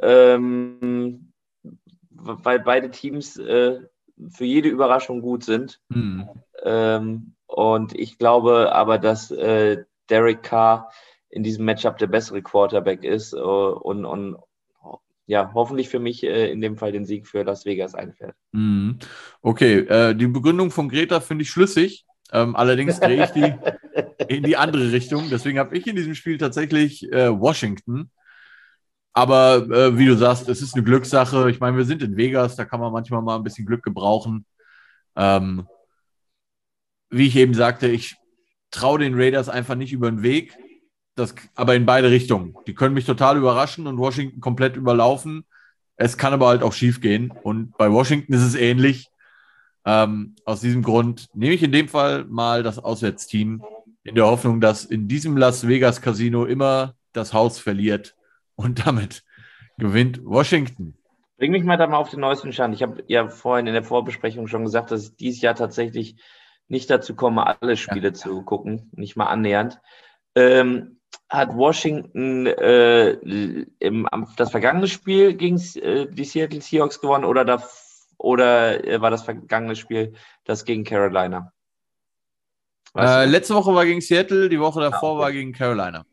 [0.00, 1.32] ähm,
[2.10, 3.80] weil beide Teams äh,
[4.28, 5.80] für jede Überraschung gut sind.
[5.88, 6.28] Mhm.
[6.62, 10.92] Ähm, und ich glaube aber, dass äh, Derek Carr
[11.28, 14.36] in diesem Matchup der bessere Quarterback ist äh, und, und
[15.26, 18.36] ja, hoffentlich für mich äh, in dem Fall den Sieg für Las Vegas einfährt.
[18.52, 19.00] Mhm.
[19.42, 22.06] Okay, äh, die Begründung von Greta finde ich schlüssig.
[22.32, 23.54] Ähm, allerdings drehe ich die
[24.28, 25.28] in die andere Richtung.
[25.30, 28.10] Deswegen habe ich in diesem Spiel tatsächlich äh, Washington.
[29.12, 31.50] Aber äh, wie du sagst, es ist eine Glückssache.
[31.50, 34.46] Ich meine, wir sind in Vegas, da kann man manchmal mal ein bisschen Glück gebrauchen.
[35.16, 35.66] Ähm,
[37.10, 38.16] wie ich eben sagte, ich
[38.70, 40.54] traue den Raiders einfach nicht über den Weg.
[41.14, 42.54] Das, aber in beide Richtungen.
[42.66, 45.44] Die können mich total überraschen und Washington komplett überlaufen.
[45.96, 47.32] Es kann aber halt auch schief gehen.
[47.42, 49.10] Und bei Washington ist es ähnlich.
[49.88, 53.64] Ähm, aus diesem Grund nehme ich in dem Fall mal das Auswärtsteam
[54.04, 58.14] in der Hoffnung, dass in diesem Las Vegas Casino immer das Haus verliert
[58.54, 59.24] und damit
[59.78, 60.94] gewinnt Washington.
[61.38, 62.74] Bring mich mal da mal auf den neuesten Stand.
[62.74, 66.16] Ich habe ja vorhin in der Vorbesprechung schon gesagt, dass ich dieses Jahr tatsächlich
[66.66, 68.12] nicht dazu komme, alle Spiele ja.
[68.12, 69.80] zu gucken, nicht mal annähernd.
[70.34, 70.98] Ähm,
[71.30, 73.12] hat Washington äh,
[73.78, 77.87] im, das vergangene Spiel gegen äh, die Seattle Seahawks gewonnen oder davor?
[78.18, 81.52] Oder äh, war das vergangene Spiel das gegen Carolina?
[82.96, 85.22] Äh, letzte Woche war gegen Seattle, die Woche davor ah, okay.
[85.22, 86.04] war gegen Carolina.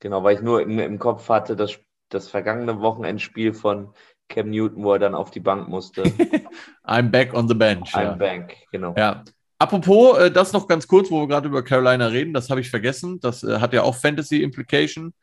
[0.00, 3.94] Genau, weil ich nur im, im Kopf hatte, das, das vergangene Wochenendspiel von
[4.28, 6.02] Cam Newton, wo er dann auf die Bank musste.
[6.84, 7.94] I'm back on the bench.
[7.94, 8.14] I'm ja.
[8.14, 8.94] back, genau.
[8.96, 9.24] Ja.
[9.58, 12.70] Apropos, äh, das noch ganz kurz, wo wir gerade über Carolina reden, das habe ich
[12.70, 13.18] vergessen.
[13.20, 15.14] Das äh, hat ja auch Fantasy Implication.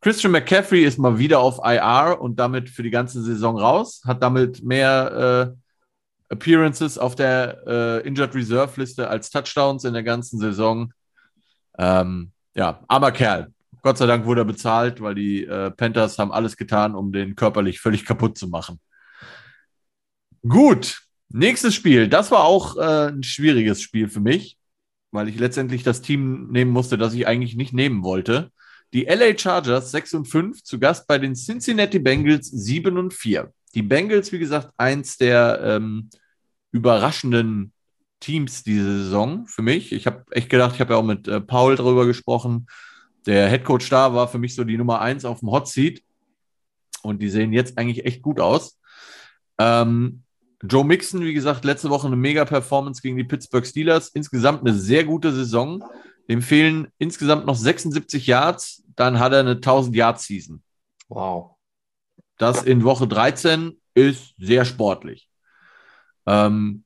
[0.00, 4.22] Christian McCaffrey ist mal wieder auf IR und damit für die ganze Saison raus, hat
[4.22, 5.54] damit mehr
[6.32, 10.92] Appearances auf der äh, Injured Reserve Liste als Touchdowns in der ganzen Saison.
[11.78, 13.52] Ähm, ja, armer Kerl.
[13.82, 17.34] Gott sei Dank wurde er bezahlt, weil die äh, Panthers haben alles getan, um den
[17.34, 18.80] körperlich völlig kaputt zu machen.
[20.48, 22.08] Gut, nächstes Spiel.
[22.08, 24.56] Das war auch äh, ein schwieriges Spiel für mich,
[25.10, 28.50] weil ich letztendlich das Team nehmen musste, das ich eigentlich nicht nehmen wollte.
[28.94, 33.52] Die LA Chargers 6 und 5 zu Gast bei den Cincinnati Bengals 7 und 4.
[33.74, 36.10] Die Bengals, wie gesagt, eins der ähm,
[36.72, 37.72] überraschenden
[38.20, 39.92] Teams diese Saison für mich.
[39.92, 42.66] Ich habe echt gedacht, ich habe ja auch mit äh, Paul darüber gesprochen.
[43.26, 46.02] Der Headcoach da war für mich so die Nummer eins auf dem Hot Seat.
[47.02, 48.78] Und die sehen jetzt eigentlich echt gut aus.
[49.58, 50.22] Ähm,
[50.62, 54.08] Joe Mixon, wie gesagt, letzte Woche eine Mega-Performance gegen die Pittsburgh Steelers.
[54.08, 55.82] Insgesamt eine sehr gute Saison.
[56.28, 58.84] Dem fehlen insgesamt noch 76 Yards.
[58.94, 60.62] Dann hat er eine 1000-Yard-Season.
[61.08, 61.56] Wow.
[62.38, 65.28] Das in Woche 13 ist sehr sportlich.
[66.26, 66.84] Ähm,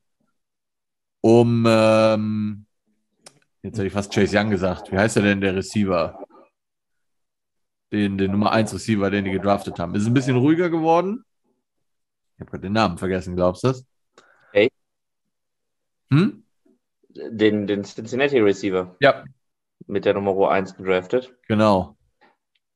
[1.20, 2.66] um, ähm,
[3.62, 4.92] jetzt hätte ich fast Chase Young gesagt.
[4.92, 6.18] Wie heißt er denn, der Receiver?
[7.92, 9.94] Den, den Nummer 1 Receiver, den die gedraftet haben.
[9.94, 11.24] Ist ein bisschen ruhiger geworden.
[12.34, 13.86] Ich habe gerade den Namen vergessen, glaubst du das?
[14.52, 14.70] Hey.
[16.10, 16.44] Hm?
[17.08, 18.94] Den, den Cincinnati Receiver.
[19.00, 19.24] Ja.
[19.86, 21.34] Mit der Nummer 1 gedraftet.
[21.48, 21.96] Genau.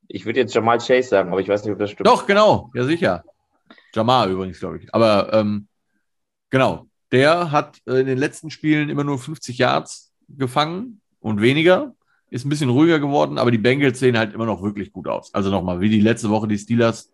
[0.09, 2.07] Ich würde jetzt Jamal Chase sagen, aber ich weiß nicht, ob das stimmt.
[2.07, 2.71] Doch, genau.
[2.75, 3.25] Ja, sicher.
[3.95, 4.93] Jamal übrigens, glaube ich.
[4.93, 5.69] Aber ähm,
[6.51, 6.87] Genau.
[7.13, 11.95] der hat äh, in den letzten Spielen immer nur 50 Yards gefangen und weniger.
[12.31, 15.35] Ist ein bisschen ruhiger geworden, aber die Bengals sehen halt immer noch wirklich gut aus.
[15.35, 17.13] Also nochmal, wie die letzte Woche die Steelers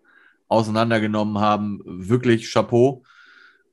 [0.48, 3.02] auseinandergenommen haben, wirklich Chapeau.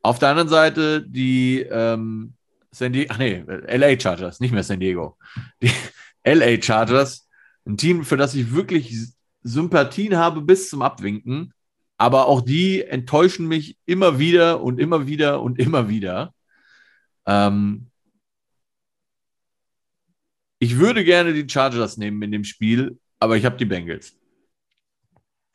[0.02, 2.34] Auf der anderen Seite die ähm,
[2.72, 5.18] San Diego, ach nee, LA Chargers, nicht mehr San Diego.
[5.62, 5.72] Die
[6.26, 7.28] LA Chargers,
[7.66, 8.96] ein Team, für das ich wirklich
[9.44, 11.53] Sympathien habe bis zum Abwinken,
[12.04, 16.34] aber auch die enttäuschen mich immer wieder und immer wieder und immer wieder.
[17.26, 17.88] Ähm,
[20.60, 24.18] ich würde gerne die Chargers nehmen in dem Spiel, aber ich habe die Bengals.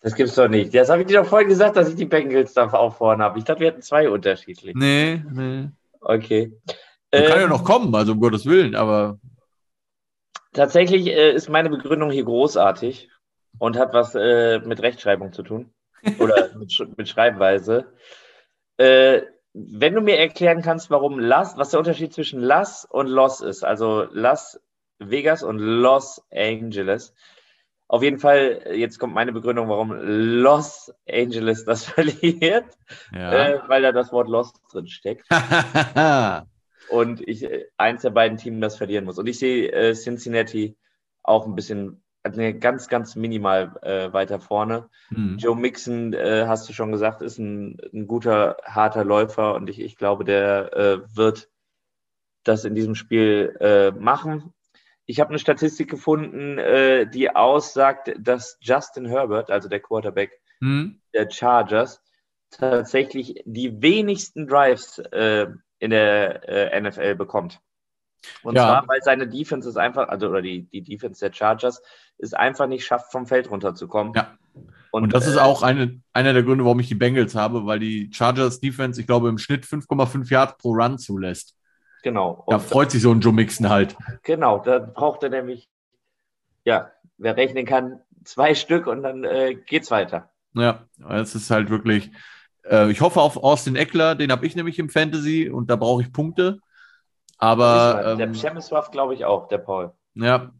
[0.01, 0.75] Das gibt's doch nicht.
[0.75, 3.39] Das habe ich dir doch vorhin gesagt, dass ich die Bengals da auch vorne habe.
[3.39, 4.75] Ich dachte, wir hätten zwei unterschiedlich.
[4.75, 5.69] Nee, nee.
[6.01, 6.51] Okay.
[7.13, 9.21] Man kann Ähm, ja noch kommen, also um Gottes Willen, aber
[10.55, 13.11] Tatsächlich äh, ist meine Begründung hier großartig
[13.59, 15.75] und hat was äh, mit Rechtschreibung zu tun
[16.19, 17.87] oder mit, mit Schreibweise.
[18.77, 19.23] Äh,
[19.55, 23.65] wenn du mir erklären kannst, warum Las, was der Unterschied zwischen Las und Los ist,
[23.65, 24.61] also Las
[24.99, 27.15] Vegas und Los Angeles.
[27.87, 32.67] Auf jeden Fall, äh, jetzt kommt meine Begründung, warum Los Angeles das verliert,
[33.13, 33.33] ja.
[33.33, 35.27] äh, weil da das Wort Los drin steckt
[36.91, 39.19] und ich äh, eins der beiden Teams das verlieren muss.
[39.19, 40.77] Und ich sehe äh, Cincinnati
[41.23, 44.88] auch ein bisschen, ganz, ganz minimal äh, weiter vorne.
[45.09, 45.38] Hm.
[45.38, 49.81] Joe Mixon, äh, hast du schon gesagt, ist ein, ein guter, harter Läufer und ich,
[49.81, 51.48] ich glaube, der äh, wird
[52.44, 54.52] das in diesem Spiel äh, machen.
[55.07, 61.00] Ich habe eine Statistik gefunden, äh, die aussagt, dass Justin Herbert, also der Quarterback Hm.
[61.14, 62.02] der Chargers,
[62.50, 65.46] tatsächlich die wenigsten Drives äh,
[65.78, 67.61] in der NFL bekommt.
[68.42, 68.64] Und Ja.
[68.64, 71.83] zwar, weil seine Defense ist einfach, also oder die, die Defense der Chargers
[72.18, 74.12] ist einfach nicht schafft, vom Feld runterzukommen.
[74.14, 74.37] Ja.
[74.90, 77.78] Und das ist äh, auch eine, einer der Gründe, warum ich die Bengals habe, weil
[77.78, 81.54] die Chargers Defense, ich glaube, im Schnitt 5,5 Yards pro Run zulässt.
[82.02, 82.44] Genau.
[82.48, 83.96] Da Und freut sich so ein Joe Mixon halt.
[84.22, 85.68] genau, da braucht er nämlich,
[86.64, 90.31] ja, wer rechnen kann, zwei Stück und dann äh, geht's weiter.
[90.54, 92.11] Ja, es ist halt wirklich.
[92.64, 96.02] Äh, ich hoffe auf Austin Eckler, den habe ich nämlich im Fantasy und da brauche
[96.02, 96.61] ich Punkte.
[97.38, 99.92] Aber der ähm, Chemistwaff glaube ich auch, der Paul.
[100.14, 100.51] ja,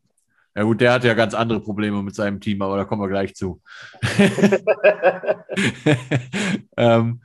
[0.57, 3.09] ja gut, der hat ja ganz andere Probleme mit seinem Team, aber da kommen wir
[3.09, 3.61] gleich zu.
[6.77, 7.21] ähm,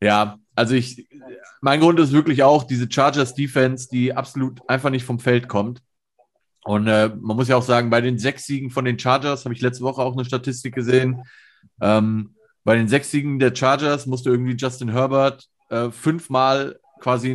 [0.00, 1.08] ja, also ich,
[1.60, 5.82] mein Grund ist wirklich auch diese Chargers Defense, die absolut einfach nicht vom Feld kommt.
[6.64, 9.54] Und äh, man muss ja auch sagen, bei den sechs Siegen von den Chargers habe
[9.54, 11.22] ich letzte Woche auch eine Statistik gesehen.
[11.80, 12.34] Ähm,
[12.64, 17.30] bei den sechs Siegen der Chargers musste irgendwie Justin Herbert äh, fünfmal quasi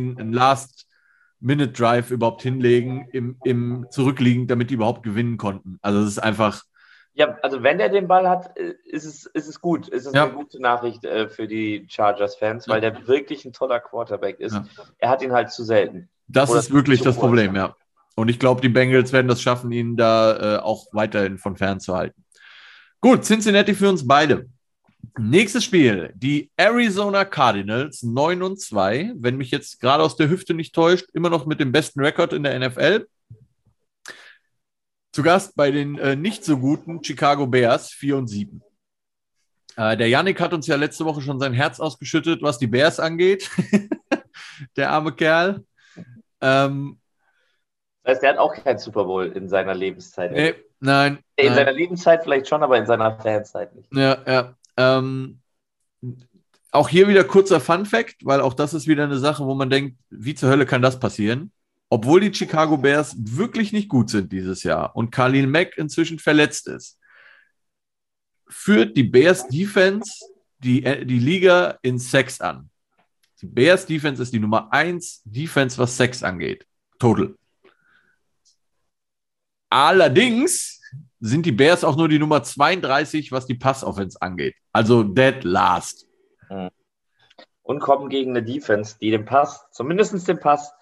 [1.44, 5.78] einen Last-Minute-Drive überhaupt hinlegen, im, im Zurückliegen, damit die überhaupt gewinnen konnten.
[5.82, 6.62] Also es ist einfach,
[7.14, 9.88] Ja, also wenn er den Ball hat, äh, ist es, ist es gut.
[9.88, 10.24] Ist es Ja.
[10.24, 14.54] eine gute Nachricht äh, für die Chargers-Fans, weil der wirklich ein toller Quarterback ist.
[14.54, 14.64] Ja.
[14.98, 16.08] Er hat ihn halt zu selten.
[16.26, 17.66] Das Oder ist wirklich das Problem, ja.
[17.68, 17.76] ja.
[18.16, 21.80] Und ich glaube, die Bengals werden das schaffen, ihn da äh, auch weiterhin von fern
[21.80, 22.24] zu halten.
[23.00, 24.46] Gut, Cincinnati für uns beide.
[25.18, 30.54] Nächstes Spiel, die Arizona Cardinals 9 und 2, wenn mich jetzt gerade aus der Hüfte
[30.54, 33.06] nicht täuscht, immer noch mit dem besten Rekord in der NFL.
[35.12, 38.62] Zu Gast bei den äh, nicht so guten Chicago Bears 4 und 7.
[39.76, 43.00] Äh, der Yannick hat uns ja letzte Woche schon sein Herz ausgeschüttet, was die Bears
[43.00, 43.50] angeht.
[44.76, 45.64] der arme Kerl.
[46.40, 46.98] Ähm,
[48.02, 50.32] Das heißt, er hat auch keinen Super Bowl in seiner Lebenszeit.
[50.32, 51.18] nee, nein.
[51.36, 51.54] in nein.
[51.54, 53.92] seiner Lebenszeit vielleicht schon, aber in seiner Fanzeit nicht.
[53.94, 54.54] Ja, ja.
[54.76, 55.40] Ähm,
[56.70, 59.70] auch hier wieder kurzer Fun Fact, weil auch das ist wieder eine Sache, wo man
[59.70, 61.52] denkt, wie zur Hölle kann das passieren?
[61.88, 66.66] Obwohl die Chicago Bears wirklich nicht gut sind dieses Jahr und Khalil Mack inzwischen verletzt
[66.66, 66.98] ist,
[68.48, 70.10] führt die Bears Defense
[70.58, 72.70] die, äh, die Liga in Sex an.
[73.40, 76.66] Die Bears Defense ist die Nummer 1 Defense, was Sex angeht.
[76.98, 77.36] Total.
[79.68, 80.73] Allerdings
[81.24, 84.56] sind die Bears auch nur die Nummer 32, was die Passoffense angeht.
[84.72, 86.06] Also dead last.
[87.62, 90.74] Und kommen gegen eine Defense, die den Pass, zumindest den Pass,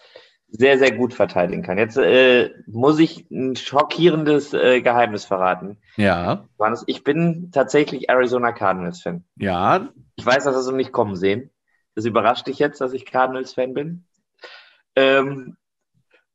[0.48, 1.78] sehr, sehr gut verteidigen kann.
[1.78, 5.78] Jetzt äh, muss ich ein schockierendes äh, Geheimnis verraten.
[5.96, 6.44] Ja,
[6.86, 9.24] ich bin tatsächlich Arizona Cardinals-Fan.
[9.36, 9.90] ja.
[10.16, 11.50] Ich weiß, dass das so nicht kommen sehen.
[11.94, 14.04] Das überrascht dich jetzt, dass ich Cardinals-Fan bin.
[14.94, 15.56] Ähm,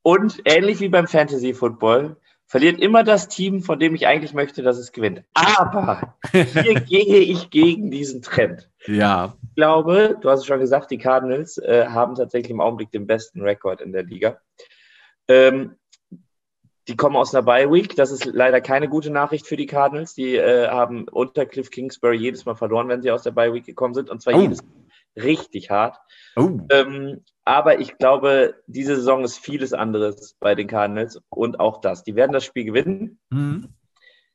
[0.01, 2.17] und ähnlich wie beim Fantasy Football
[2.47, 5.23] verliert immer das Team, von dem ich eigentlich möchte, dass es gewinnt.
[5.33, 8.69] Aber hier gehe ich gegen diesen Trend.
[8.85, 12.91] Ja, Ich glaube, du hast es schon gesagt, die Cardinals äh, haben tatsächlich im Augenblick
[12.91, 14.39] den besten Rekord in der Liga.
[15.27, 15.75] Ähm,
[16.87, 17.97] die kommen aus einer Bye Week.
[17.97, 20.13] Das ist leider keine gute Nachricht für die Cardinals.
[20.13, 23.65] Die äh, haben unter Cliff Kingsbury jedes Mal verloren, wenn sie aus der Bye Week
[23.65, 24.09] gekommen sind.
[24.09, 24.41] Und zwar Oh.
[24.41, 24.59] jedes
[25.15, 25.97] richtig hart.
[26.35, 26.59] Oh.
[26.69, 32.03] Ähm, aber ich glaube, diese Saison ist vieles anderes bei den Cardinals und auch das.
[32.03, 33.19] Die werden das Spiel gewinnen.
[33.29, 33.69] Mhm.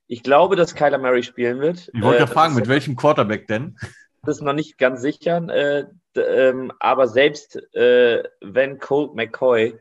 [0.07, 1.91] Ich glaube, dass Kyler Murray spielen wird.
[1.93, 3.77] Ich wollte Äh, fragen, mit welchem Quarterback denn?
[4.23, 5.37] das ist noch nicht ganz sicher.
[5.49, 9.79] Äh, ähm, aber selbst äh, wenn Colt McCoy,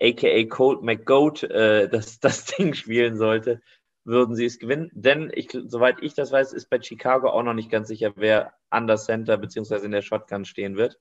[0.00, 3.60] aka Colt McGoat, äh, das, das Ding spielen sollte,
[4.04, 4.90] würden sie es gewinnen.
[4.92, 8.52] Denn ich, soweit ich das weiß, ist bei Chicago auch noch nicht ganz sicher, wer
[8.70, 9.84] an der Center bzw.
[9.84, 11.00] in der Shotgun stehen wird.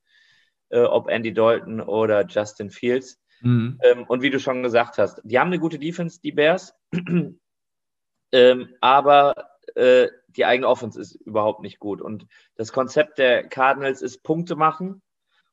[0.70, 3.22] Äh, ob Andy Dalton oder Justin Fields.
[3.42, 3.80] Mhm.
[3.84, 6.74] Ähm, und wie du schon gesagt hast, die haben eine gute Defense, die Bears.
[8.32, 12.02] ähm, aber äh, die eigene Offense ist überhaupt nicht gut.
[12.02, 12.26] Und
[12.56, 15.02] das Konzept der Cardinals ist Punkte machen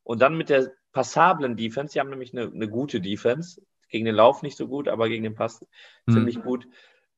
[0.04, 4.14] und dann mit der passablen Defense, die haben nämlich eine, eine gute Defense, gegen den
[4.14, 5.64] Lauf nicht so gut, aber gegen den Pass
[6.06, 6.12] Mhm.
[6.12, 6.66] ziemlich gut,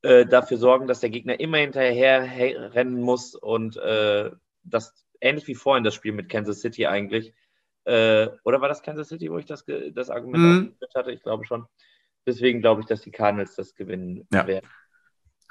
[0.03, 4.31] äh, dafür sorgen, dass der Gegner immer hinterher he- rennen muss und äh,
[4.63, 7.33] das ähnlich wie vorhin das Spiel mit Kansas City eigentlich.
[7.85, 10.87] Äh, oder war das Kansas City, wo ich das, das Argument Mhm.
[10.95, 11.11] hatte?
[11.11, 11.65] Ich glaube schon.
[12.25, 14.47] Deswegen glaube ich, dass die Cardinals das gewinnen Ja.
[14.47, 14.69] werden.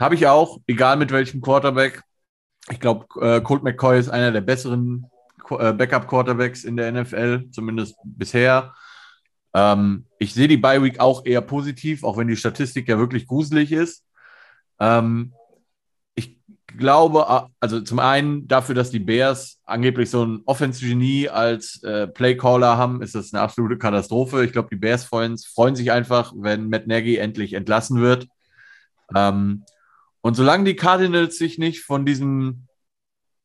[0.00, 2.02] Habe ich auch, egal mit welchem Quarterback.
[2.70, 5.06] Ich glaube, äh, Colt McCoy ist einer der besseren
[5.50, 8.74] äh, Backup-Quarterbacks in der NFL, zumindest bisher.
[9.54, 13.26] Ähm, ich sehe die Bye Week auch eher positiv, auch wenn die Statistik ja wirklich
[13.26, 14.04] gruselig ist.
[14.82, 15.32] Ähm,
[16.16, 22.08] ich glaube, also zum einen dafür, dass die Bears angeblich so ein Offense-Genie als äh,
[22.08, 24.44] Playcaller haben, ist das eine absolute Katastrophe.
[24.44, 28.26] Ich glaube, die Bears-Fans freuen sich einfach, wenn Matt Nagy endlich entlassen wird.
[29.14, 29.64] Ähm,
[30.20, 32.66] und solange die Cardinals sich nicht von diesem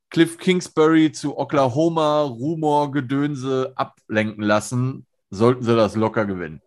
[0.10, 6.62] Cliff Kingsbury zu Oklahoma Rumor-Gedönse ablenken lassen, sollten sie das locker gewinnen.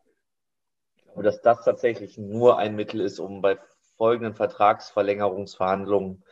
[1.14, 3.58] Und dass das tatsächlich nur ein Mittel ist, um bei
[4.00, 6.22] folgenden Vertragsverlängerungsverhandlungen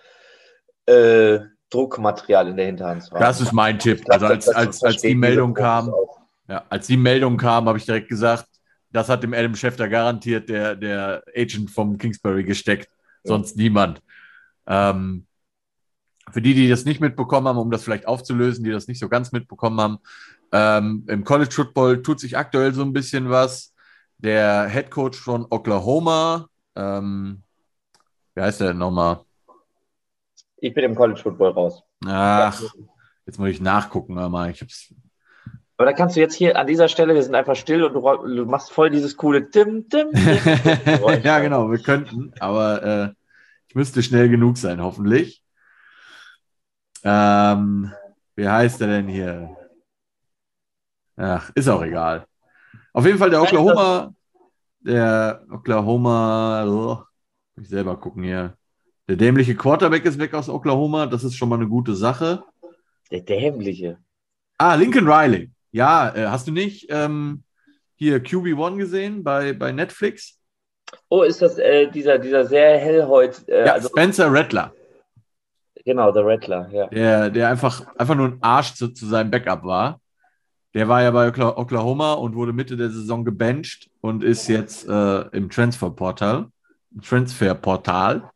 [0.87, 3.21] äh, Druckmaterial in der Hinterhand zu haben.
[3.21, 4.07] Das ist mein Tipp.
[4.07, 5.93] Glaub, Also als, als, als die Meldung kam,
[6.49, 8.47] ja, als die Meldung kam, habe ich direkt gesagt,
[8.91, 12.89] das hat dem Adam Schefter garantiert der, der Agent vom Kingsbury gesteckt,
[13.23, 14.01] sonst niemand.
[14.66, 15.27] Ähm,
[16.33, 19.11] für die, die das nicht mitbekommen haben, um das vielleicht aufzulösen, die das nicht so
[19.11, 19.99] ganz mitbekommen haben,
[20.53, 23.75] ähm, im College Football tut sich aktuell so ein bisschen was.
[24.16, 27.43] Der Head Coach von Oklahoma, ähm,
[28.39, 29.18] wie heißt der denn nochmal?
[30.59, 31.82] Ich bin im College Football raus.
[32.07, 32.62] Ach,
[33.26, 34.51] jetzt muss ich nachgucken, mal.
[34.53, 34.95] Ich hab's,
[35.76, 38.45] Aber da kannst du jetzt hier an dieser Stelle, wir sind einfach still und du,
[38.45, 40.12] machst voll dieses coole Dim, Dim, Dim.
[41.24, 43.09] ja, genau, wir könnten, aber äh,
[43.66, 45.43] ich müsste schnell genug sein, hoffentlich.
[47.03, 47.93] Ähm,
[48.36, 49.57] wie heißt er denn hier?
[51.16, 52.24] Ach, ist auch egal.
[52.93, 54.14] Auf jeden Fall der Oklahoma,
[54.78, 57.08] der Oklahoma,
[57.63, 58.57] ich selber gucken hier.
[59.09, 62.43] Der dämliche Quarterback ist weg aus Oklahoma, das ist schon mal eine gute Sache.
[63.11, 63.99] Der Dämliche.
[64.59, 65.51] Ah, Lincoln Riley.
[65.73, 67.43] Ja, äh, hast du nicht ähm,
[67.97, 70.39] hier QB1 gesehen bei, bei Netflix?
[71.09, 74.73] Oh, ist das äh, dieser, dieser sehr hellhäut, äh, Ja, also, Spencer Rattler.
[75.85, 76.87] genau, der Rattler, ja.
[76.89, 80.01] der, der einfach, einfach nur ein Arsch zu, zu seinem Backup war.
[80.75, 84.87] Der war ja bei Okla- Oklahoma und wurde Mitte der Saison gebencht und ist jetzt
[84.87, 86.49] äh, im Transferportal.
[87.03, 88.30] Transferportal.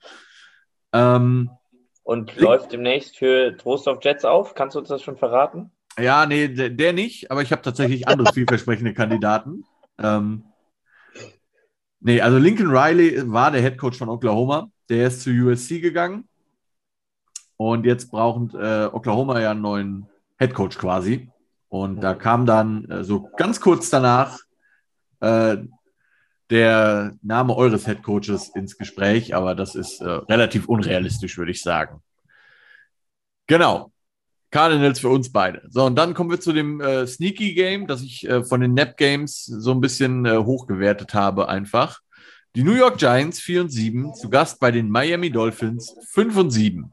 [0.93, 1.51] Ähm,
[2.03, 4.55] Und läuft demnächst für Trost of Jets auf.
[4.55, 5.71] Kannst du uns das schon verraten?
[5.99, 9.65] ja, nee, der, der nicht, aber ich habe tatsächlich andere vielversprechende Kandidaten.
[9.99, 10.45] Ähm,
[12.01, 14.71] nee, also Lincoln Riley war der Head Coach von Oklahoma.
[14.89, 16.29] Der ist zu USC gegangen.
[17.57, 20.07] Und jetzt braucht äh, Oklahoma ja einen neuen
[20.39, 21.29] Head Coach quasi.
[21.69, 24.39] Und da kam dann äh, so ganz kurz danach
[25.21, 25.59] äh,
[26.53, 31.63] der Name eures Head Coaches ins Gespräch, aber das ist äh, relativ unrealistisch, würde ich
[31.63, 32.03] sagen.
[33.47, 33.91] Genau.
[34.51, 35.63] Cardinals für uns beide.
[35.71, 38.75] So, und dann kommen wir zu dem äh, Sneaky Game, das ich äh, von den
[38.75, 42.01] Nap Games so ein bisschen äh, hochgewertet habe, einfach.
[42.55, 46.51] Die New York Giants 4 und 7, zu Gast bei den Miami Dolphins 5 und
[46.51, 46.93] 7.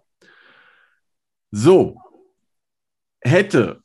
[1.52, 1.98] So,
[3.20, 3.82] hätte,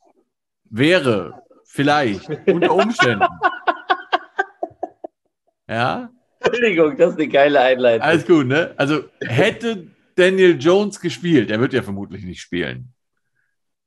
[0.70, 3.26] wäre, vielleicht, unter Umständen.
[5.68, 6.10] ja,
[6.40, 8.06] Entschuldigung, das ist eine geile Einleitung.
[8.06, 8.74] alles gut, ne?
[8.76, 12.92] Also hätte Daniel Jones gespielt, er wird ja vermutlich nicht spielen.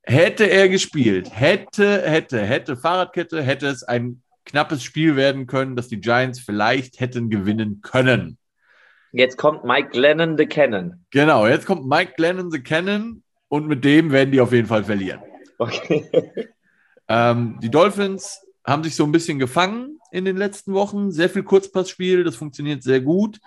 [0.03, 5.89] Hätte er gespielt, hätte, hätte, hätte Fahrradkette, hätte es ein knappes Spiel werden können, das
[5.89, 8.37] die Giants vielleicht hätten gewinnen können.
[9.11, 11.05] Jetzt kommt Mike Glennon the Cannon.
[11.11, 14.83] Genau, jetzt kommt Mike Glennon the Cannon und mit dem werden die auf jeden Fall
[14.83, 15.21] verlieren.
[15.57, 16.05] Okay.
[17.09, 21.11] Ähm, die Dolphins haben sich so ein bisschen gefangen in den letzten Wochen.
[21.11, 23.39] Sehr viel Kurzpassspiel, das funktioniert sehr gut.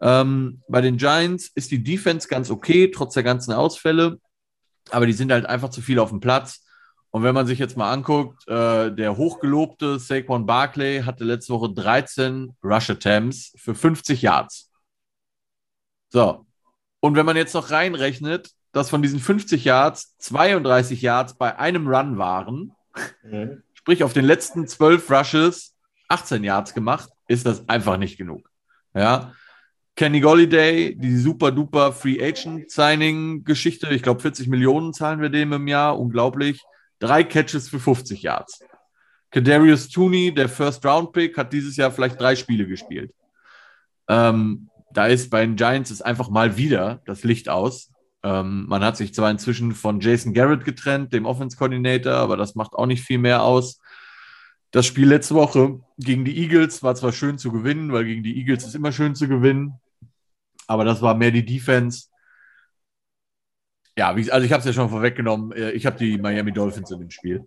[0.00, 4.20] Ähm, bei den Giants ist die Defense ganz okay, trotz der ganzen Ausfälle.
[4.90, 6.64] Aber die sind halt einfach zu viel auf dem Platz.
[7.10, 11.72] Und wenn man sich jetzt mal anguckt, äh, der hochgelobte Saquon Barkley hatte letzte Woche
[11.72, 14.70] 13 Rush Attempts für 50 Yards.
[16.08, 16.44] So.
[17.00, 21.88] Und wenn man jetzt noch reinrechnet, dass von diesen 50 Yards 32 Yards bei einem
[21.88, 22.72] Run waren,
[23.22, 23.62] mhm.
[23.86, 25.76] Sprich auf den letzten 12 Rushes
[26.08, 28.50] 18 Yards gemacht, ist das einfach nicht genug.
[28.94, 29.32] Ja.
[29.94, 35.28] Kenny Golliday, die super duper Free Agent Signing Geschichte, ich glaube 40 Millionen zahlen wir
[35.28, 36.60] dem im Jahr, unglaublich.
[36.98, 38.58] Drei Catches für 50 Yards.
[39.30, 43.14] Kadarius Tooney, der First Round Pick, hat dieses Jahr vielleicht drei Spiele gespielt.
[44.08, 47.92] Ähm, da ist bei den Giants ist einfach mal wieder das Licht aus.
[48.26, 52.56] Ähm, man hat sich zwar inzwischen von Jason Garrett getrennt, dem Offense Coordinator, aber das
[52.56, 53.80] macht auch nicht viel mehr aus.
[54.72, 58.36] Das Spiel letzte Woche gegen die Eagles war zwar schön zu gewinnen, weil gegen die
[58.36, 59.74] Eagles ist immer schön zu gewinnen,
[60.66, 62.08] aber das war mehr die Defense.
[63.96, 65.52] Ja, also ich habe es ja schon vorweggenommen.
[65.52, 67.46] Äh, ich habe die Miami Dolphins in dem Spiel.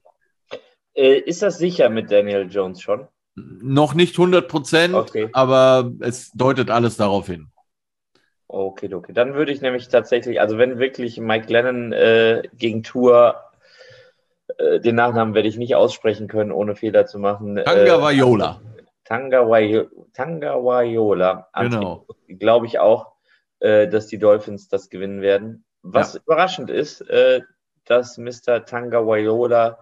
[0.94, 3.06] Äh, ist das sicher mit Daniel Jones schon?
[3.36, 5.28] Noch nicht 100 Prozent, okay.
[5.34, 7.50] aber es deutet alles darauf hin.
[8.52, 9.14] Okay, okay.
[9.14, 13.36] Dann würde ich nämlich tatsächlich, also wenn wirklich Mike Lennon äh, gegen Tour,
[14.58, 17.58] äh, den Nachnamen werde ich nicht aussprechen können, ohne Fehler zu machen.
[17.64, 18.60] Tanga Vaiola.
[18.76, 19.48] Äh, Tanga,
[20.64, 21.48] Vaiola.
[21.60, 22.08] Genau.
[22.28, 23.14] Glaube ich auch,
[23.60, 25.64] äh, dass die Dolphins das gewinnen werden.
[25.84, 26.22] Was ja.
[26.26, 27.42] überraschend ist, äh,
[27.86, 28.66] dass Mr.
[28.66, 29.78] Tanga Waiola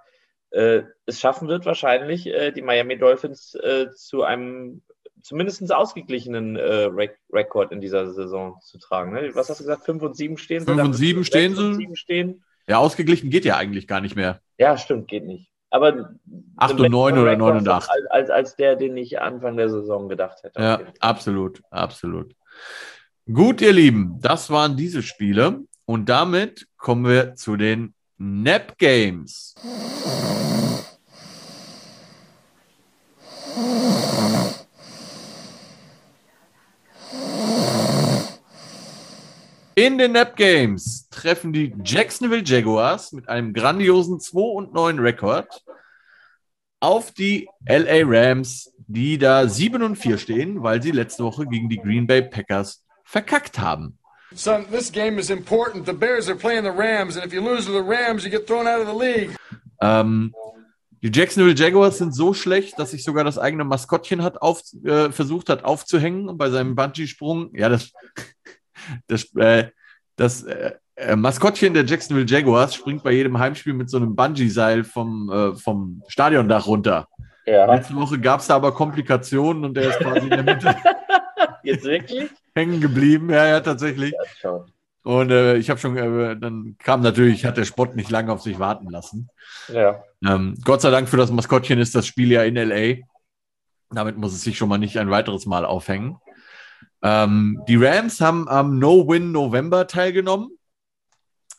[0.49, 4.81] äh, es schaffen wird, wahrscheinlich äh, die Miami Dolphins äh, zu einem
[5.27, 6.89] zumindest ausgeglichenen äh,
[7.33, 9.11] Rekord in dieser Saison zu tragen.
[9.11, 9.31] Ne?
[9.33, 9.83] Was hast du gesagt?
[9.83, 10.65] 5 und 7 stehen sie?
[10.65, 11.95] 5 und 7 stehen sie.
[11.95, 12.43] Stehen.
[12.67, 14.39] Ja, ausgeglichen geht ja eigentlich gar nicht mehr.
[14.57, 15.49] Ja, stimmt, geht nicht.
[15.69, 16.15] Aber
[16.55, 17.89] 8 und 9 oder 9 und 8.
[17.89, 20.61] Als, als, als der, den ich Anfang der Saison gedacht hätte.
[20.61, 22.33] Ja, absolut, absolut.
[23.31, 25.59] Gut, ihr Lieben, das waren diese Spiele.
[25.85, 29.55] Und damit kommen wir zu den Nap Games.
[39.77, 45.63] In den Nap Games treffen die Jacksonville Jaguars mit einem grandiosen 2 und 9 Rekord
[46.79, 51.69] auf die LA Rams, die da 7 und 4 stehen, weil sie letzte Woche gegen
[51.69, 53.99] die Green Bay Packers verkackt haben.
[54.33, 55.85] Son, this game is important.
[55.85, 58.47] The Bears are playing the Rams, and if you lose to the Rams, you get
[58.47, 59.37] thrown out of the league.
[59.79, 60.33] Ähm,
[61.03, 65.11] die Jacksonville Jaguars sind so schlecht, dass sich sogar das eigene Maskottchen hat auf, äh,
[65.11, 67.51] versucht hat aufzuhängen bei seinem Bungee-Sprung.
[67.53, 67.91] Ja, das,
[69.07, 69.69] das, äh,
[70.15, 75.31] das äh, Maskottchen der Jacksonville Jaguars springt bei jedem Heimspiel mit so einem Bungee-Seil vom,
[75.31, 77.07] äh, vom Stadiondach runter.
[77.45, 77.73] Ja.
[77.73, 80.75] Letzte Woche gab es da aber Komplikationen und der ist quasi in der Mitte.
[81.63, 82.29] Jetzt wirklich?
[82.57, 83.29] hängen geblieben.
[83.29, 84.13] Ja, ja, tatsächlich.
[84.43, 84.65] Ja,
[85.03, 88.41] und äh, ich habe schon, äh, dann kam natürlich, hat der Spott nicht lange auf
[88.41, 89.29] sich warten lassen.
[89.69, 90.03] Ja.
[90.25, 93.05] Ähm, Gott sei Dank für das Maskottchen ist das Spiel ja in LA.
[93.89, 96.17] Damit muss es sich schon mal nicht ein weiteres Mal aufhängen.
[97.01, 100.49] Ähm, die Rams haben am No-Win November teilgenommen.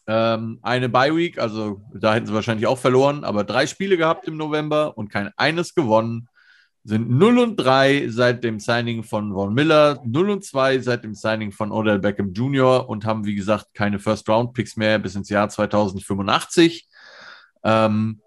[0.07, 4.37] Ähm, eine Bye-Week, also da hätten sie wahrscheinlich auch verloren, aber drei Spiele gehabt im
[4.37, 6.29] November und kein eines gewonnen
[6.89, 11.15] sind 0 und 3 seit dem Signing von Von Miller, 0 und 2 seit dem
[11.15, 12.89] Signing von Odell Beckham Jr.
[12.89, 16.89] und haben, wie gesagt, keine First-Round-Picks mehr bis ins Jahr 2085.
[17.63, 18.23] Ähm,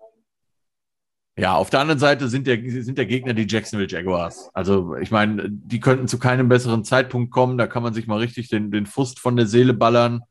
[1.37, 4.49] ja, auf der anderen Seite sind der, sind der Gegner die Jacksonville Jaguars.
[4.53, 7.57] Also, ich meine, die könnten zu keinem besseren Zeitpunkt kommen.
[7.57, 10.21] Da kann man sich mal richtig den, den Frust von der Seele ballern.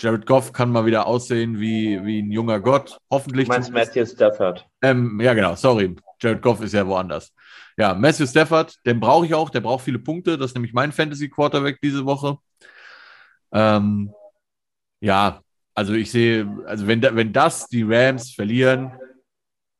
[0.00, 2.98] Jared Goff kann mal wieder aussehen wie, wie ein junger Gott.
[3.10, 3.46] Hoffentlich.
[3.46, 4.66] Du meinst Matthew Stafford?
[4.82, 5.54] Ähm, ja, genau.
[5.54, 5.94] Sorry.
[6.20, 7.32] Jared Goff ist ja woanders.
[7.76, 9.50] Ja, Matthew Stafford, den brauche ich auch.
[9.50, 10.36] Der braucht viele Punkte.
[10.38, 12.38] Das ist nämlich mein Fantasy Quarterback diese Woche.
[13.52, 14.12] Ähm,
[15.00, 15.40] ja,
[15.74, 18.92] also ich sehe, also wenn, wenn das die Rams verlieren,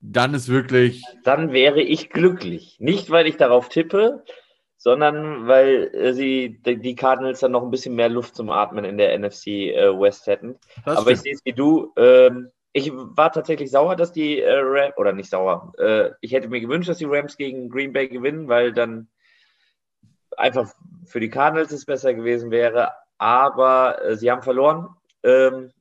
[0.00, 1.02] dann ist wirklich.
[1.24, 2.76] Dann wäre ich glücklich.
[2.78, 4.24] Nicht, weil ich darauf tippe,
[4.76, 8.96] sondern weil äh, sie die Cardinals dann noch ein bisschen mehr Luft zum Atmen in
[8.96, 10.56] der NFC äh, West hätten.
[10.84, 11.16] Das Aber stimmt.
[11.16, 11.92] ich sehe es wie du.
[11.96, 15.72] Ähm, ich war tatsächlich sauer, dass die äh, Rams, oder nicht sauer,
[16.20, 19.08] ich hätte mir gewünscht, dass die Rams gegen Green Bay gewinnen, weil dann
[20.36, 20.72] einfach
[21.06, 22.92] für die Cardinals es besser gewesen wäre.
[23.16, 24.90] Aber sie haben verloren
[25.24, 25.72] ähm,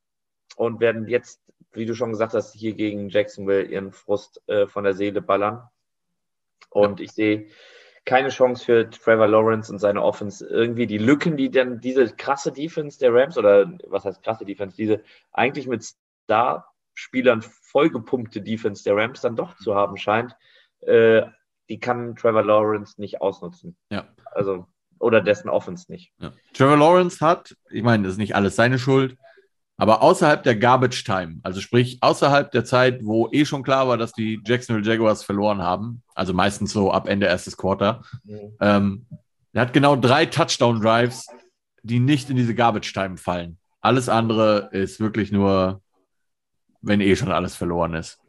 [0.56, 1.40] und werden jetzt,
[1.78, 5.70] wie du schon gesagt hast, hier gegen Jacksonville ihren Frust äh, von der Seele ballern.
[6.70, 7.48] Und ich sehe
[8.06, 12.52] keine Chance für Trevor Lawrence und seine Offense irgendwie die Lücken, die dann diese krasse
[12.52, 15.04] Defense der Rams oder was heißt krasse Defense, diese
[15.34, 15.84] eigentlich mit
[16.24, 20.36] Star-Spielern vollgepumpte Defense der Rams dann doch zu haben scheint,
[20.82, 21.24] äh,
[21.70, 23.76] die kann Trevor Lawrence nicht ausnutzen.
[23.90, 24.08] Ja.
[24.32, 24.68] Also,
[25.00, 26.14] oder dessen Offense nicht.
[26.20, 26.32] Ja.
[26.54, 29.18] Trevor Lawrence hat, ich meine, das ist nicht alles seine Schuld,
[29.78, 33.98] Aber außerhalb der Garbage Time, also sprich außerhalb der Zeit, wo eh schon klar war,
[33.98, 38.56] dass die Jacksonville Jaguars verloren haben, also meistens so ab Ende erstes Quarter, mhm.
[38.60, 39.06] ähm,
[39.54, 41.28] er hat genau drei Touchdown-Drives,
[41.84, 43.58] die nicht in diese Garbage Time fallen.
[43.82, 45.82] Alles andere ist wirklich nur,
[46.82, 48.20] wenn eh schon alles verloren ist.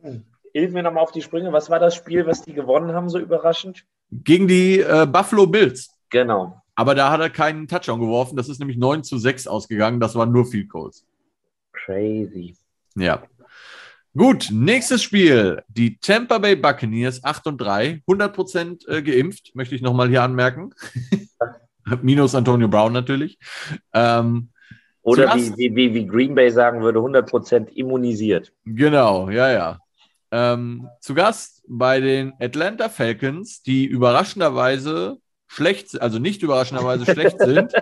[0.53, 1.53] Hilf mir nochmal auf die Sprünge.
[1.53, 3.84] Was war das Spiel, was die gewonnen haben, so überraschend?
[4.11, 5.90] Gegen die äh, Buffalo Bills.
[6.11, 6.61] Genau.
[6.74, 8.36] Aber da hat er keinen Touchdown geworfen.
[8.36, 10.01] Das ist nämlich 9 zu 6 ausgegangen.
[10.01, 11.05] Das waren nur Field Goals.
[11.89, 12.55] Crazy.
[12.97, 13.22] Ja.
[14.14, 15.62] Gut, nächstes Spiel.
[15.68, 20.74] Die Tampa Bay Buccaneers 8 und 3, 100% äh, geimpft, möchte ich nochmal hier anmerken.
[22.03, 23.39] Minus Antonio Brown natürlich.
[23.95, 24.51] Ähm,
[25.01, 28.53] Oder wie, wie, wie, Green Bay sagen würde, 100% immunisiert.
[28.66, 29.78] Genau, ja, ja.
[30.30, 35.16] Ähm, zu Gast bei den Atlanta Falcons, die überraschenderweise
[35.47, 37.72] schlecht, also nicht überraschenderweise schlecht sind,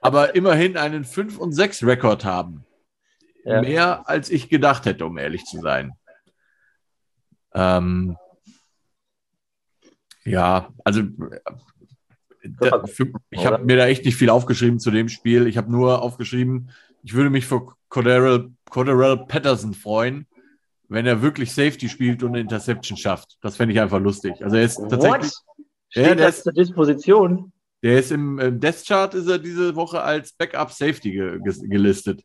[0.00, 2.64] aber immerhin einen 5 und 6 Rekord haben.
[3.48, 3.62] Ja.
[3.62, 5.92] Mehr als ich gedacht hätte, um ehrlich zu sein.
[7.54, 8.16] Ähm,
[10.24, 11.02] ja, also
[12.44, 15.46] da, für, ich habe mir da echt nicht viel aufgeschrieben zu dem Spiel.
[15.46, 16.70] Ich habe nur aufgeschrieben,
[17.02, 18.50] ich würde mich für Cordarrell
[19.28, 20.26] Patterson freuen,
[20.88, 23.38] wenn er wirklich Safety spielt und eine Interception schafft.
[23.40, 24.44] Das fände ich einfach lustig.
[24.44, 25.32] Also er ist tatsächlich.
[25.32, 25.64] What?
[25.88, 27.52] Steht ja, das ist, zur Disposition?
[27.82, 32.22] Der ist im, im Death Chart ist er diese Woche als Backup Safety ge, gelistet.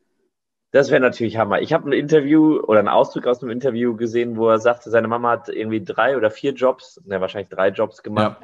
[0.74, 1.62] Das wäre natürlich Hammer.
[1.62, 5.08] Ich habe ein Interview oder einen Auszug aus einem Interview gesehen, wo er sagte, seine
[5.08, 8.42] Mama hat irgendwie drei oder vier Jobs, ne, wahrscheinlich drei Jobs gemacht,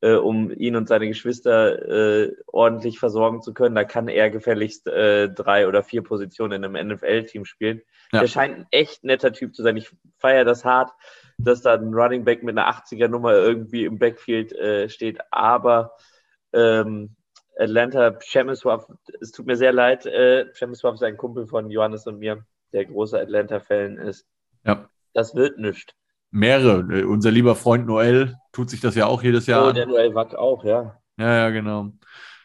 [0.00, 0.10] ja.
[0.10, 3.74] äh, um ihn und seine Geschwister äh, ordentlich versorgen zu können.
[3.74, 7.82] Da kann er gefälligst äh, drei oder vier Positionen in einem NFL-Team spielen.
[8.12, 8.20] Ja.
[8.20, 9.76] Der scheint ein echt netter Typ zu sein.
[9.76, 10.92] Ich feiere das hart,
[11.36, 15.18] dass da ein Running Back mit einer 80er-Nummer irgendwie im Backfield äh, steht.
[15.32, 15.96] Aber
[16.52, 17.16] ähm,
[17.58, 18.86] Atlanta Chemiswaf,
[19.20, 22.86] es tut mir sehr leid, äh, Chemiswaf ist ein Kumpel von Johannes und mir, der
[22.86, 24.26] großer Atlanta-Fan ist.
[24.64, 24.88] Ja.
[25.12, 25.92] Das wird nichts.
[26.30, 27.06] Mehrere.
[27.06, 29.68] Unser lieber Freund Noel tut sich das ja auch jedes Jahr.
[29.68, 30.98] Oh, der Noel Wack auch, ja.
[31.18, 31.92] Ja, ja, genau.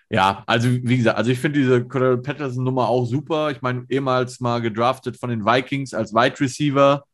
[0.09, 3.51] Ja, also wie gesagt, also ich finde diese Cordell Patterson-Nummer auch super.
[3.51, 7.05] Ich meine, ehemals mal gedraftet von den Vikings als Wide Receiver,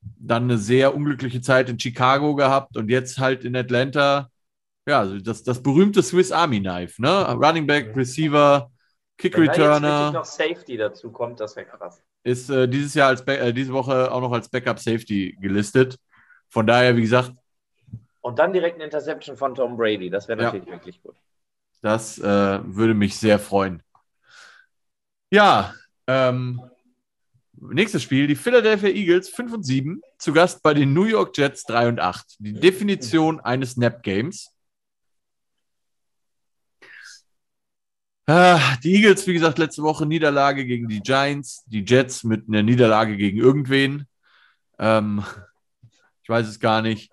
[0.00, 4.30] dann eine sehr unglückliche Zeit in Chicago gehabt und jetzt halt in Atlanta
[4.86, 7.32] ja, also das, das berühmte Swiss Army Knife, ne?
[7.32, 8.70] Running Back, Receiver,
[9.18, 10.06] Kick Wenn Returner.
[10.06, 12.02] Wenn noch Safety dazu kommt, das wäre krass.
[12.22, 15.98] Ist äh, dieses Jahr als äh, diese Woche auch noch als Backup Safety gelistet.
[16.48, 17.32] Von daher, wie gesagt.
[18.20, 20.10] Und dann direkt eine Interception von Tom Brady.
[20.10, 21.16] Das wäre natürlich ja, wirklich gut.
[21.82, 22.24] Das äh,
[22.64, 23.82] würde mich sehr freuen.
[25.30, 25.74] Ja,
[26.06, 26.60] ähm,
[27.52, 31.64] nächstes Spiel, die Philadelphia Eagles 5 und 7, zu Gast bei den New York Jets
[31.64, 32.36] 3 und 8.
[32.38, 34.55] Die Definition eines Snap Games.
[38.28, 43.16] Die Eagles, wie gesagt, letzte Woche Niederlage gegen die Giants, die Jets mit einer Niederlage
[43.16, 44.06] gegen irgendwen.
[44.78, 45.22] Ähm,
[46.22, 47.10] ich weiß es gar nicht.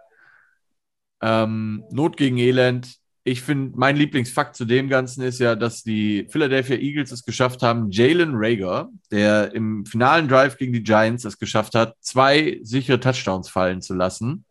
[1.22, 2.96] Ähm, Not gegen Elend.
[3.26, 7.62] Ich finde, mein Lieblingsfakt zu dem Ganzen ist ja, dass die Philadelphia Eagles es geschafft
[7.62, 13.00] haben, Jalen Rager, der im finalen Drive gegen die Giants es geschafft hat, zwei sichere
[13.00, 14.44] Touchdowns fallen zu lassen,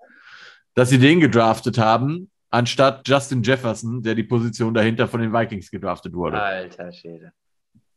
[0.74, 5.70] dass sie den gedraftet haben anstatt Justin Jefferson, der die Position dahinter von den Vikings
[5.70, 6.40] gedraftet wurde.
[6.40, 7.32] Alter Schäde.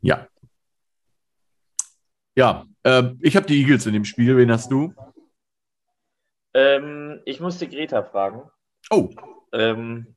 [0.02, 0.28] Ja.
[2.36, 4.36] Ja, äh, ich habe die Eagles in dem Spiel.
[4.36, 4.94] Wen hast du?
[6.54, 8.50] Ähm, ich musste Greta fragen.
[8.90, 9.10] Oh.
[9.54, 10.16] Ähm,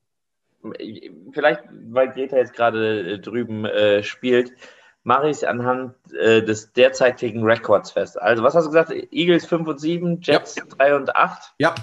[1.33, 4.53] vielleicht, weil Greta jetzt gerade äh, drüben äh, spielt,
[5.05, 8.21] mache ich es anhand äh, des derzeitigen Records fest.
[8.21, 8.93] Also, was hast du gesagt?
[9.13, 10.65] Eagles 5 und 7, Jets ja.
[10.65, 11.55] 3 und 8?
[11.59, 11.75] Ja.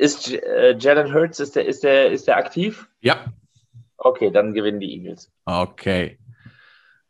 [0.00, 2.88] Ist äh, Jalen Hurts, ist der, ist, der, ist der aktiv?
[3.02, 3.26] Ja.
[3.98, 5.30] Okay, dann gewinnen die Eagles.
[5.44, 6.18] Okay.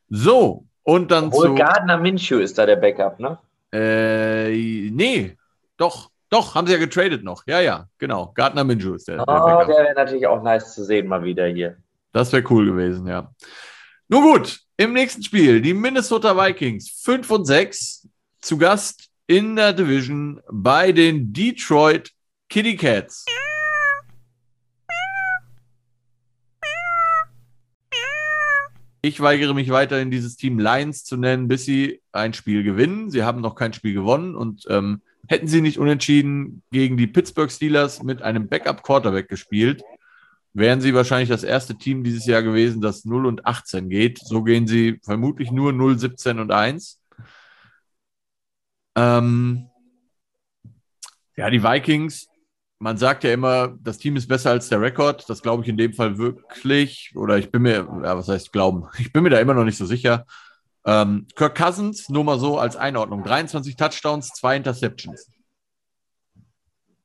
[0.08, 1.54] So, und dann Obwohl zu.
[1.54, 3.38] Gardner Minshew ist da der Backup, ne?
[3.72, 5.36] Äh, nee,
[5.76, 7.46] doch, doch, haben sie ja getradet noch.
[7.46, 8.32] Ja, ja, genau.
[8.34, 9.22] Gardner Minshew ist der.
[9.22, 11.76] Oh, der, der wäre natürlich auch nice zu sehen, mal wieder hier.
[12.12, 13.32] Das wäre cool gewesen, ja.
[14.08, 18.08] Nun gut, im nächsten Spiel die Minnesota Vikings 5 und 6
[18.40, 22.10] zu Gast in der Division bei den Detroit
[22.50, 23.24] Kitty Cats.
[29.02, 33.08] Ich weigere mich weiterhin, dieses Team Lions zu nennen, bis sie ein Spiel gewinnen.
[33.08, 37.52] Sie haben noch kein Spiel gewonnen und ähm, hätten sie nicht unentschieden gegen die Pittsburgh
[37.52, 39.84] Steelers mit einem Backup-Quarterback gespielt,
[40.52, 44.18] wären sie wahrscheinlich das erste Team dieses Jahr gewesen, das 0 und 18 geht.
[44.18, 47.00] So gehen sie vermutlich nur 0, 17 und 1.
[48.96, 49.68] Ähm,
[51.36, 52.29] ja, die Vikings
[52.80, 55.28] man sagt ja immer, das Team ist besser als der Rekord.
[55.28, 57.12] Das glaube ich in dem Fall wirklich.
[57.14, 58.88] Oder ich bin mir, ja, was heißt glauben?
[58.98, 60.26] Ich bin mir da immer noch nicht so sicher.
[60.86, 65.28] Ähm, Kirk Cousins, nur mal so als Einordnung: 23 Touchdowns, zwei Interceptions.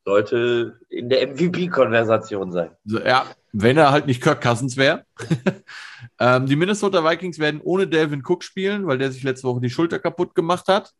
[0.06, 2.72] Sollte in der MVP-Konversation sein.
[2.86, 5.04] Ja, wenn er halt nicht Kirk Cousins wäre.
[6.20, 9.70] ähm, die Minnesota Vikings werden ohne Delvin Cook spielen, weil der sich letzte Woche die
[9.70, 10.94] Schulter kaputt gemacht hat.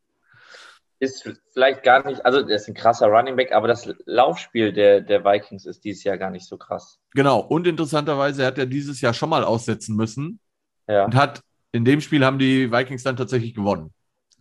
[1.00, 5.02] Ist vielleicht gar nicht, also der ist ein krasser Running Back, aber das Laufspiel der,
[5.02, 7.00] der Vikings ist dieses Jahr gar nicht so krass.
[7.14, 10.40] Genau, und interessanterweise hat er dieses Jahr schon mal aussetzen müssen
[10.88, 11.06] Ja.
[11.06, 11.42] und hat
[11.74, 13.94] in dem Spiel haben die Vikings dann tatsächlich gewonnen.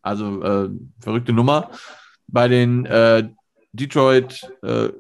[0.03, 1.71] Also äh, verrückte Nummer.
[2.29, 3.29] Bei den äh,
[3.73, 4.91] Detroit äh.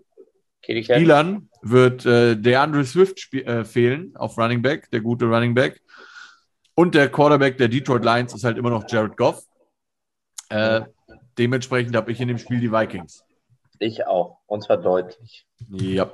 [0.63, 5.81] Spielern wird äh, DeAndre Swift spie- äh, fehlen auf Running Back, der gute Running Back.
[6.75, 9.45] Und der Quarterback der Detroit Lions ist halt immer noch Jared Goff.
[10.49, 10.81] Äh,
[11.39, 13.24] dementsprechend habe ich in dem Spiel die Vikings.
[13.78, 14.39] Ich auch.
[14.47, 15.47] Und zwar deutlich.
[15.70, 16.11] Ja.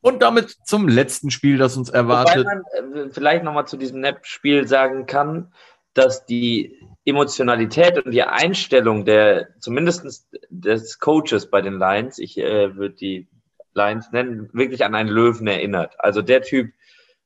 [0.00, 2.46] Und damit zum letzten Spiel, das uns Wobei erwartet.
[2.46, 2.62] man
[2.94, 5.52] äh, vielleicht nochmal zu diesem Nap-Spiel sagen kann,
[5.92, 12.76] dass die Emotionalität und die Einstellung der, zumindest des Coaches bei den Lions, ich äh,
[12.76, 13.28] würde die
[13.74, 15.94] Lions nennen, wirklich an einen Löwen erinnert.
[15.98, 16.72] Also der Typ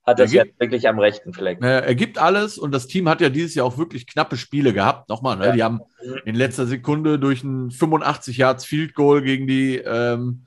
[0.06, 1.58] hat das Der ja gibt- wirklich am rechten Fleck.
[1.62, 5.08] Er gibt alles und das Team hat ja dieses Jahr auch wirklich knappe Spiele gehabt.
[5.08, 5.46] Nochmal, ne?
[5.46, 5.52] Ja.
[5.52, 5.80] die haben
[6.24, 10.44] in letzter Sekunde durch ein 85 Yards Field Goal gegen die, ähm,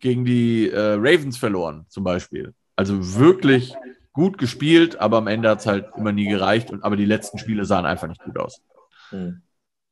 [0.00, 2.54] gegen die äh, Ravens verloren, zum Beispiel.
[2.74, 3.74] Also wirklich
[4.12, 6.70] gut gespielt, aber am Ende hat es halt immer nie gereicht.
[6.70, 8.62] Und, aber die letzten Spiele sahen einfach nicht gut aus.
[9.10, 9.42] Hm.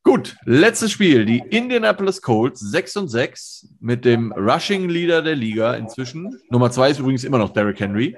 [0.02, 1.24] Gut, letztes Spiel.
[1.24, 6.38] Die Indianapolis Colts 6 und 6 mit dem Rushing Leader der Liga inzwischen.
[6.50, 8.16] Nummer 2 ist übrigens immer noch Derrick Henry.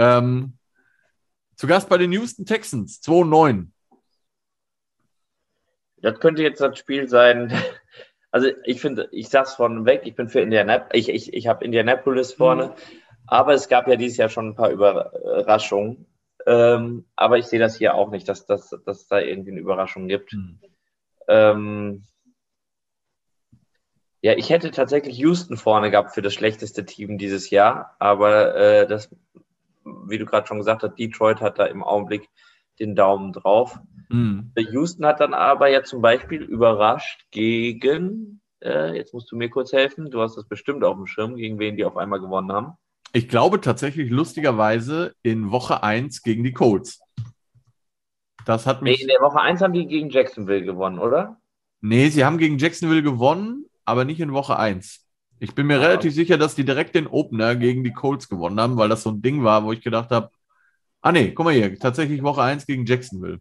[0.00, 0.54] Ähm,
[1.56, 3.72] zu Gast bei den Houston Texans 2 und 9.
[5.98, 7.52] Das könnte jetzt das Spiel sein.
[8.32, 11.64] Also ich finde, ich sag's von weg, ich bin für Indianapolis, ich, ich, ich habe
[11.64, 12.76] Indianapolis vorne,
[13.26, 16.06] aber es gab ja dieses Jahr schon ein paar Überraschungen.
[16.46, 19.58] Ähm, aber ich sehe das hier auch nicht, dass dass, dass es da irgendwie eine
[19.58, 20.36] Überraschung gibt.
[21.26, 22.04] Ähm,
[24.22, 28.86] ja, ich hätte tatsächlich Houston vorne gehabt für das schlechteste Team dieses Jahr, aber äh,
[28.86, 29.10] das,
[30.08, 32.28] wie du gerade schon gesagt hast, Detroit hat da im Augenblick
[32.78, 33.78] den Daumen drauf.
[34.10, 34.52] Hm.
[34.56, 39.72] Houston hat dann aber ja zum Beispiel überrascht gegen, äh, jetzt musst du mir kurz
[39.72, 42.72] helfen, du hast das bestimmt auf dem Schirm, gegen wen die auf einmal gewonnen haben.
[43.12, 47.00] Ich glaube tatsächlich lustigerweise in Woche 1 gegen die Colts.
[48.46, 49.02] Das hat Nee, mich.
[49.02, 51.36] in der Woche 1 haben die gegen Jacksonville gewonnen, oder?
[51.80, 55.06] Nee, sie haben gegen Jacksonville gewonnen, aber nicht in Woche 1.
[55.40, 55.82] Ich bin mir Ah.
[55.82, 59.10] relativ sicher, dass die direkt den Opener gegen die Colts gewonnen haben, weil das so
[59.10, 60.30] ein Ding war, wo ich gedacht habe,
[61.00, 63.40] ah nee, guck mal hier, tatsächlich Woche 1 gegen Jacksonville.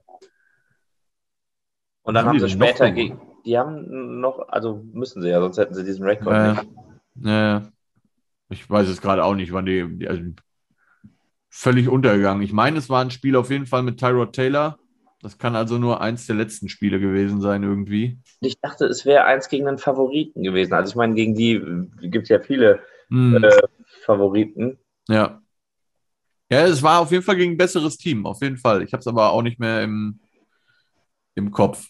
[2.04, 5.58] Und dann Haben haben sie später gegen, die haben noch, also müssen sie ja, sonst
[5.58, 7.28] hätten sie diesen Rekord Äh, nicht.
[7.28, 7.62] äh,
[8.50, 10.24] ich weiß es gerade auch nicht, wann die, die also
[11.50, 12.42] völlig untergegangen.
[12.44, 14.80] Ich meine, es war ein Spiel auf jeden Fall mit Tyrod Taylor.
[15.22, 18.20] Das kann also nur eins der letzten Spiele gewesen sein, irgendwie.
[18.40, 20.74] Ich dachte, es wäre eins gegen einen Favoriten gewesen.
[20.74, 21.62] Also ich meine, gegen die
[22.10, 23.52] gibt es ja viele Hm, äh,
[24.06, 24.80] Favoriten.
[25.08, 25.42] Ja.
[26.52, 28.82] Ja, es war auf jeden Fall gegen ein besseres Team, auf jeden Fall.
[28.82, 30.20] Ich habe es aber auch nicht mehr im,
[31.36, 31.90] im Kopf.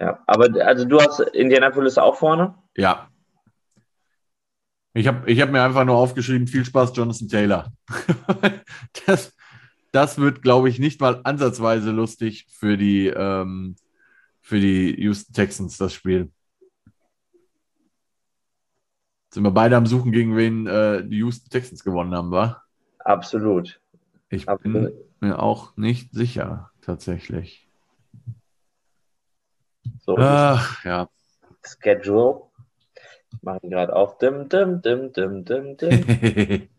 [0.00, 2.54] Ja, aber also du hast Indianapolis auch vorne?
[2.76, 3.08] Ja.
[4.94, 7.72] Ich habe ich hab mir einfach nur aufgeschrieben, viel Spaß, Jonathan Taylor.
[9.06, 9.34] das,
[9.98, 13.74] das wird, glaube ich, nicht mal ansatzweise lustig für die, ähm,
[14.40, 16.30] für die Houston Texans, das Spiel.
[19.30, 22.62] Sind wir beide am Suchen, gegen wen äh, die Houston Texans gewonnen haben, wa?
[23.00, 23.80] Absolut.
[24.28, 24.92] Ich bin Absolut.
[25.20, 27.68] mir auch nicht sicher, tatsächlich.
[29.98, 31.08] So, Ach, ja.
[31.64, 32.42] Schedule.
[33.32, 34.16] Ich mache ihn gerade auf.
[34.18, 36.68] Dim, dim, dim, dim, dim, dim.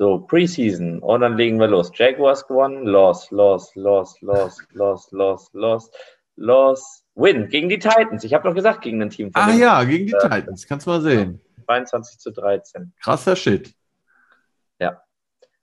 [0.00, 1.00] So, Preseason.
[1.00, 1.92] Und dann legen wir los.
[1.94, 2.86] Jaguars gewonnen.
[2.86, 5.90] Loss, loss, loss, loss, loss, loss, loss,
[6.36, 7.04] loss.
[7.14, 8.24] Win gegen die Titans.
[8.24, 10.90] Ich habe doch gesagt, gegen ein Team von ah ja, gegen die Titans, kannst du
[10.90, 11.42] mal sehen.
[11.66, 12.94] 22 zu 13.
[13.02, 13.74] Krasser Shit.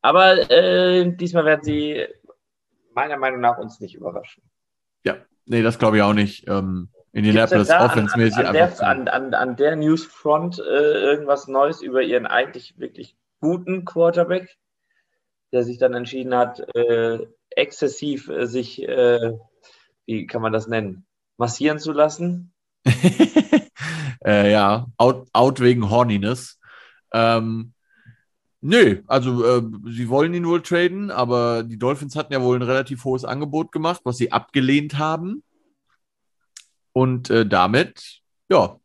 [0.04, 2.06] Aber äh, diesmal werden sie
[2.94, 4.44] meiner Meinung nach uns nicht überraschen.
[5.48, 6.48] Nee, das glaube ich auch nicht.
[6.48, 11.82] Ähm, Indianapolis offensmäßig an, an, einfach der, an, an, an der Newsfront äh, irgendwas Neues
[11.82, 14.58] über ihren eigentlich wirklich guten Quarterback,
[15.52, 19.34] der sich dann entschieden hat, äh, exzessiv äh, sich, äh,
[20.06, 21.06] wie kann man das nennen,
[21.38, 22.54] massieren zu lassen?
[24.26, 26.60] äh, ja, out, out wegen Horniness.
[27.14, 27.74] Ähm,
[28.62, 32.64] nö, also äh, sie wollen ihn wohl traden, aber die Dolphins hatten ja wohl ein
[32.64, 35.44] relativ hohes Angebot gemacht, was sie abgelehnt haben.
[36.94, 38.80] Und äh, damit, ja,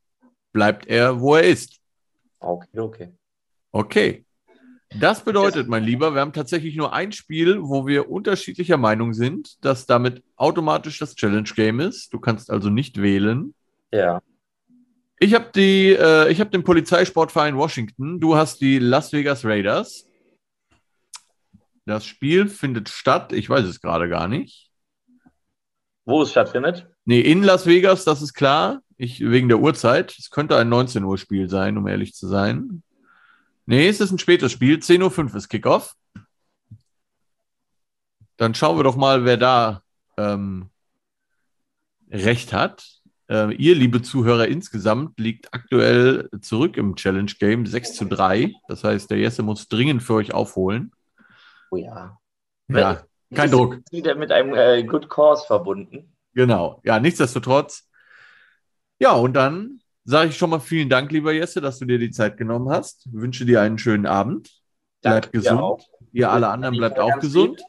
[0.53, 1.81] bleibt er, wo er ist.
[2.41, 3.09] Okay, okay.
[3.71, 4.27] Okay.
[4.99, 9.65] Das bedeutet, mein Lieber, wir haben tatsächlich nur ein Spiel, wo wir unterschiedlicher Meinung sind,
[9.65, 12.13] dass damit automatisch das Challenge Game ist.
[12.13, 13.55] Du kannst also nicht wählen.
[13.93, 14.23] Ja.
[15.19, 18.21] Ich habe die, äh, ich habe den Polizeisportverein Washington.
[18.21, 20.09] Du hast die Las Vegas Raiders.
[21.87, 23.33] Das Spiel findet statt.
[23.33, 24.71] Ich weiß es gerade gar nicht.
[26.05, 26.89] Wo es stattfindet?
[27.05, 28.81] Nee, in Las Vegas, das ist klar.
[28.97, 30.17] Ich, wegen der Uhrzeit.
[30.19, 32.83] Es könnte ein 19 Uhr Spiel sein, um ehrlich zu sein.
[33.67, 34.77] Nee, es ist ein spätes Spiel.
[34.79, 35.95] 10.05 Uhr ist Kickoff.
[38.37, 39.83] Dann schauen wir doch mal, wer da
[40.17, 40.71] ähm,
[42.11, 43.03] recht hat.
[43.29, 48.53] Äh, ihr, liebe Zuhörer, insgesamt liegt aktuell zurück im Challenge Game 6 zu 3.
[48.69, 50.93] Das heißt, der Jesse muss dringend für euch aufholen.
[51.71, 52.19] Oh ja.
[52.69, 53.03] Ja,
[53.35, 53.79] kein Druck.
[53.91, 56.15] Wieder mit einem äh, Good Cause verbunden.
[56.35, 56.81] Genau.
[56.85, 57.89] Ja, nichtsdestotrotz.
[58.99, 62.11] Ja, und dann sage ich schon mal vielen Dank, lieber Jesse, dass du dir die
[62.11, 63.07] Zeit genommen hast.
[63.07, 64.51] Ich wünsche dir einen schönen Abend.
[65.03, 65.89] Bleib Danke gesund.
[66.13, 67.63] Ihr alle anderen bleibt auch gesund.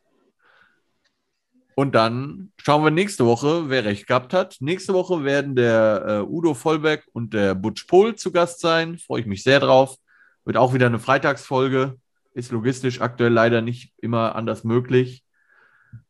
[1.75, 4.57] Und dann schauen wir nächste Woche, wer recht gehabt hat.
[4.59, 8.97] Nächste Woche werden der äh, Udo Vollbeck und der Butch Pohl zu Gast sein.
[8.99, 9.97] Freue ich mich sehr drauf.
[10.45, 11.95] Wird auch wieder eine Freitagsfolge.
[12.33, 15.23] Ist logistisch aktuell leider nicht immer anders möglich.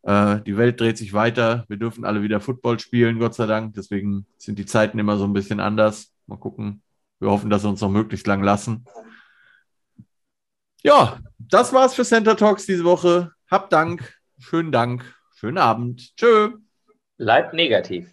[0.02, 1.66] Äh, die Welt dreht sich weiter.
[1.70, 3.74] Wir dürfen alle wieder Football spielen, Gott sei Dank.
[3.76, 6.13] Deswegen sind die Zeiten immer so ein bisschen anders.
[6.28, 6.82] Mal gucken.
[7.20, 8.86] Wir hoffen, dass sie uns noch möglichst lang lassen.
[10.82, 13.32] Ja, das war's für Center Talks diese Woche.
[13.50, 14.20] Habt Dank.
[14.40, 15.16] Schönen Dank.
[15.36, 16.16] Schönen Abend.
[16.18, 16.58] Tschö.
[17.18, 18.13] Bleibt negativ.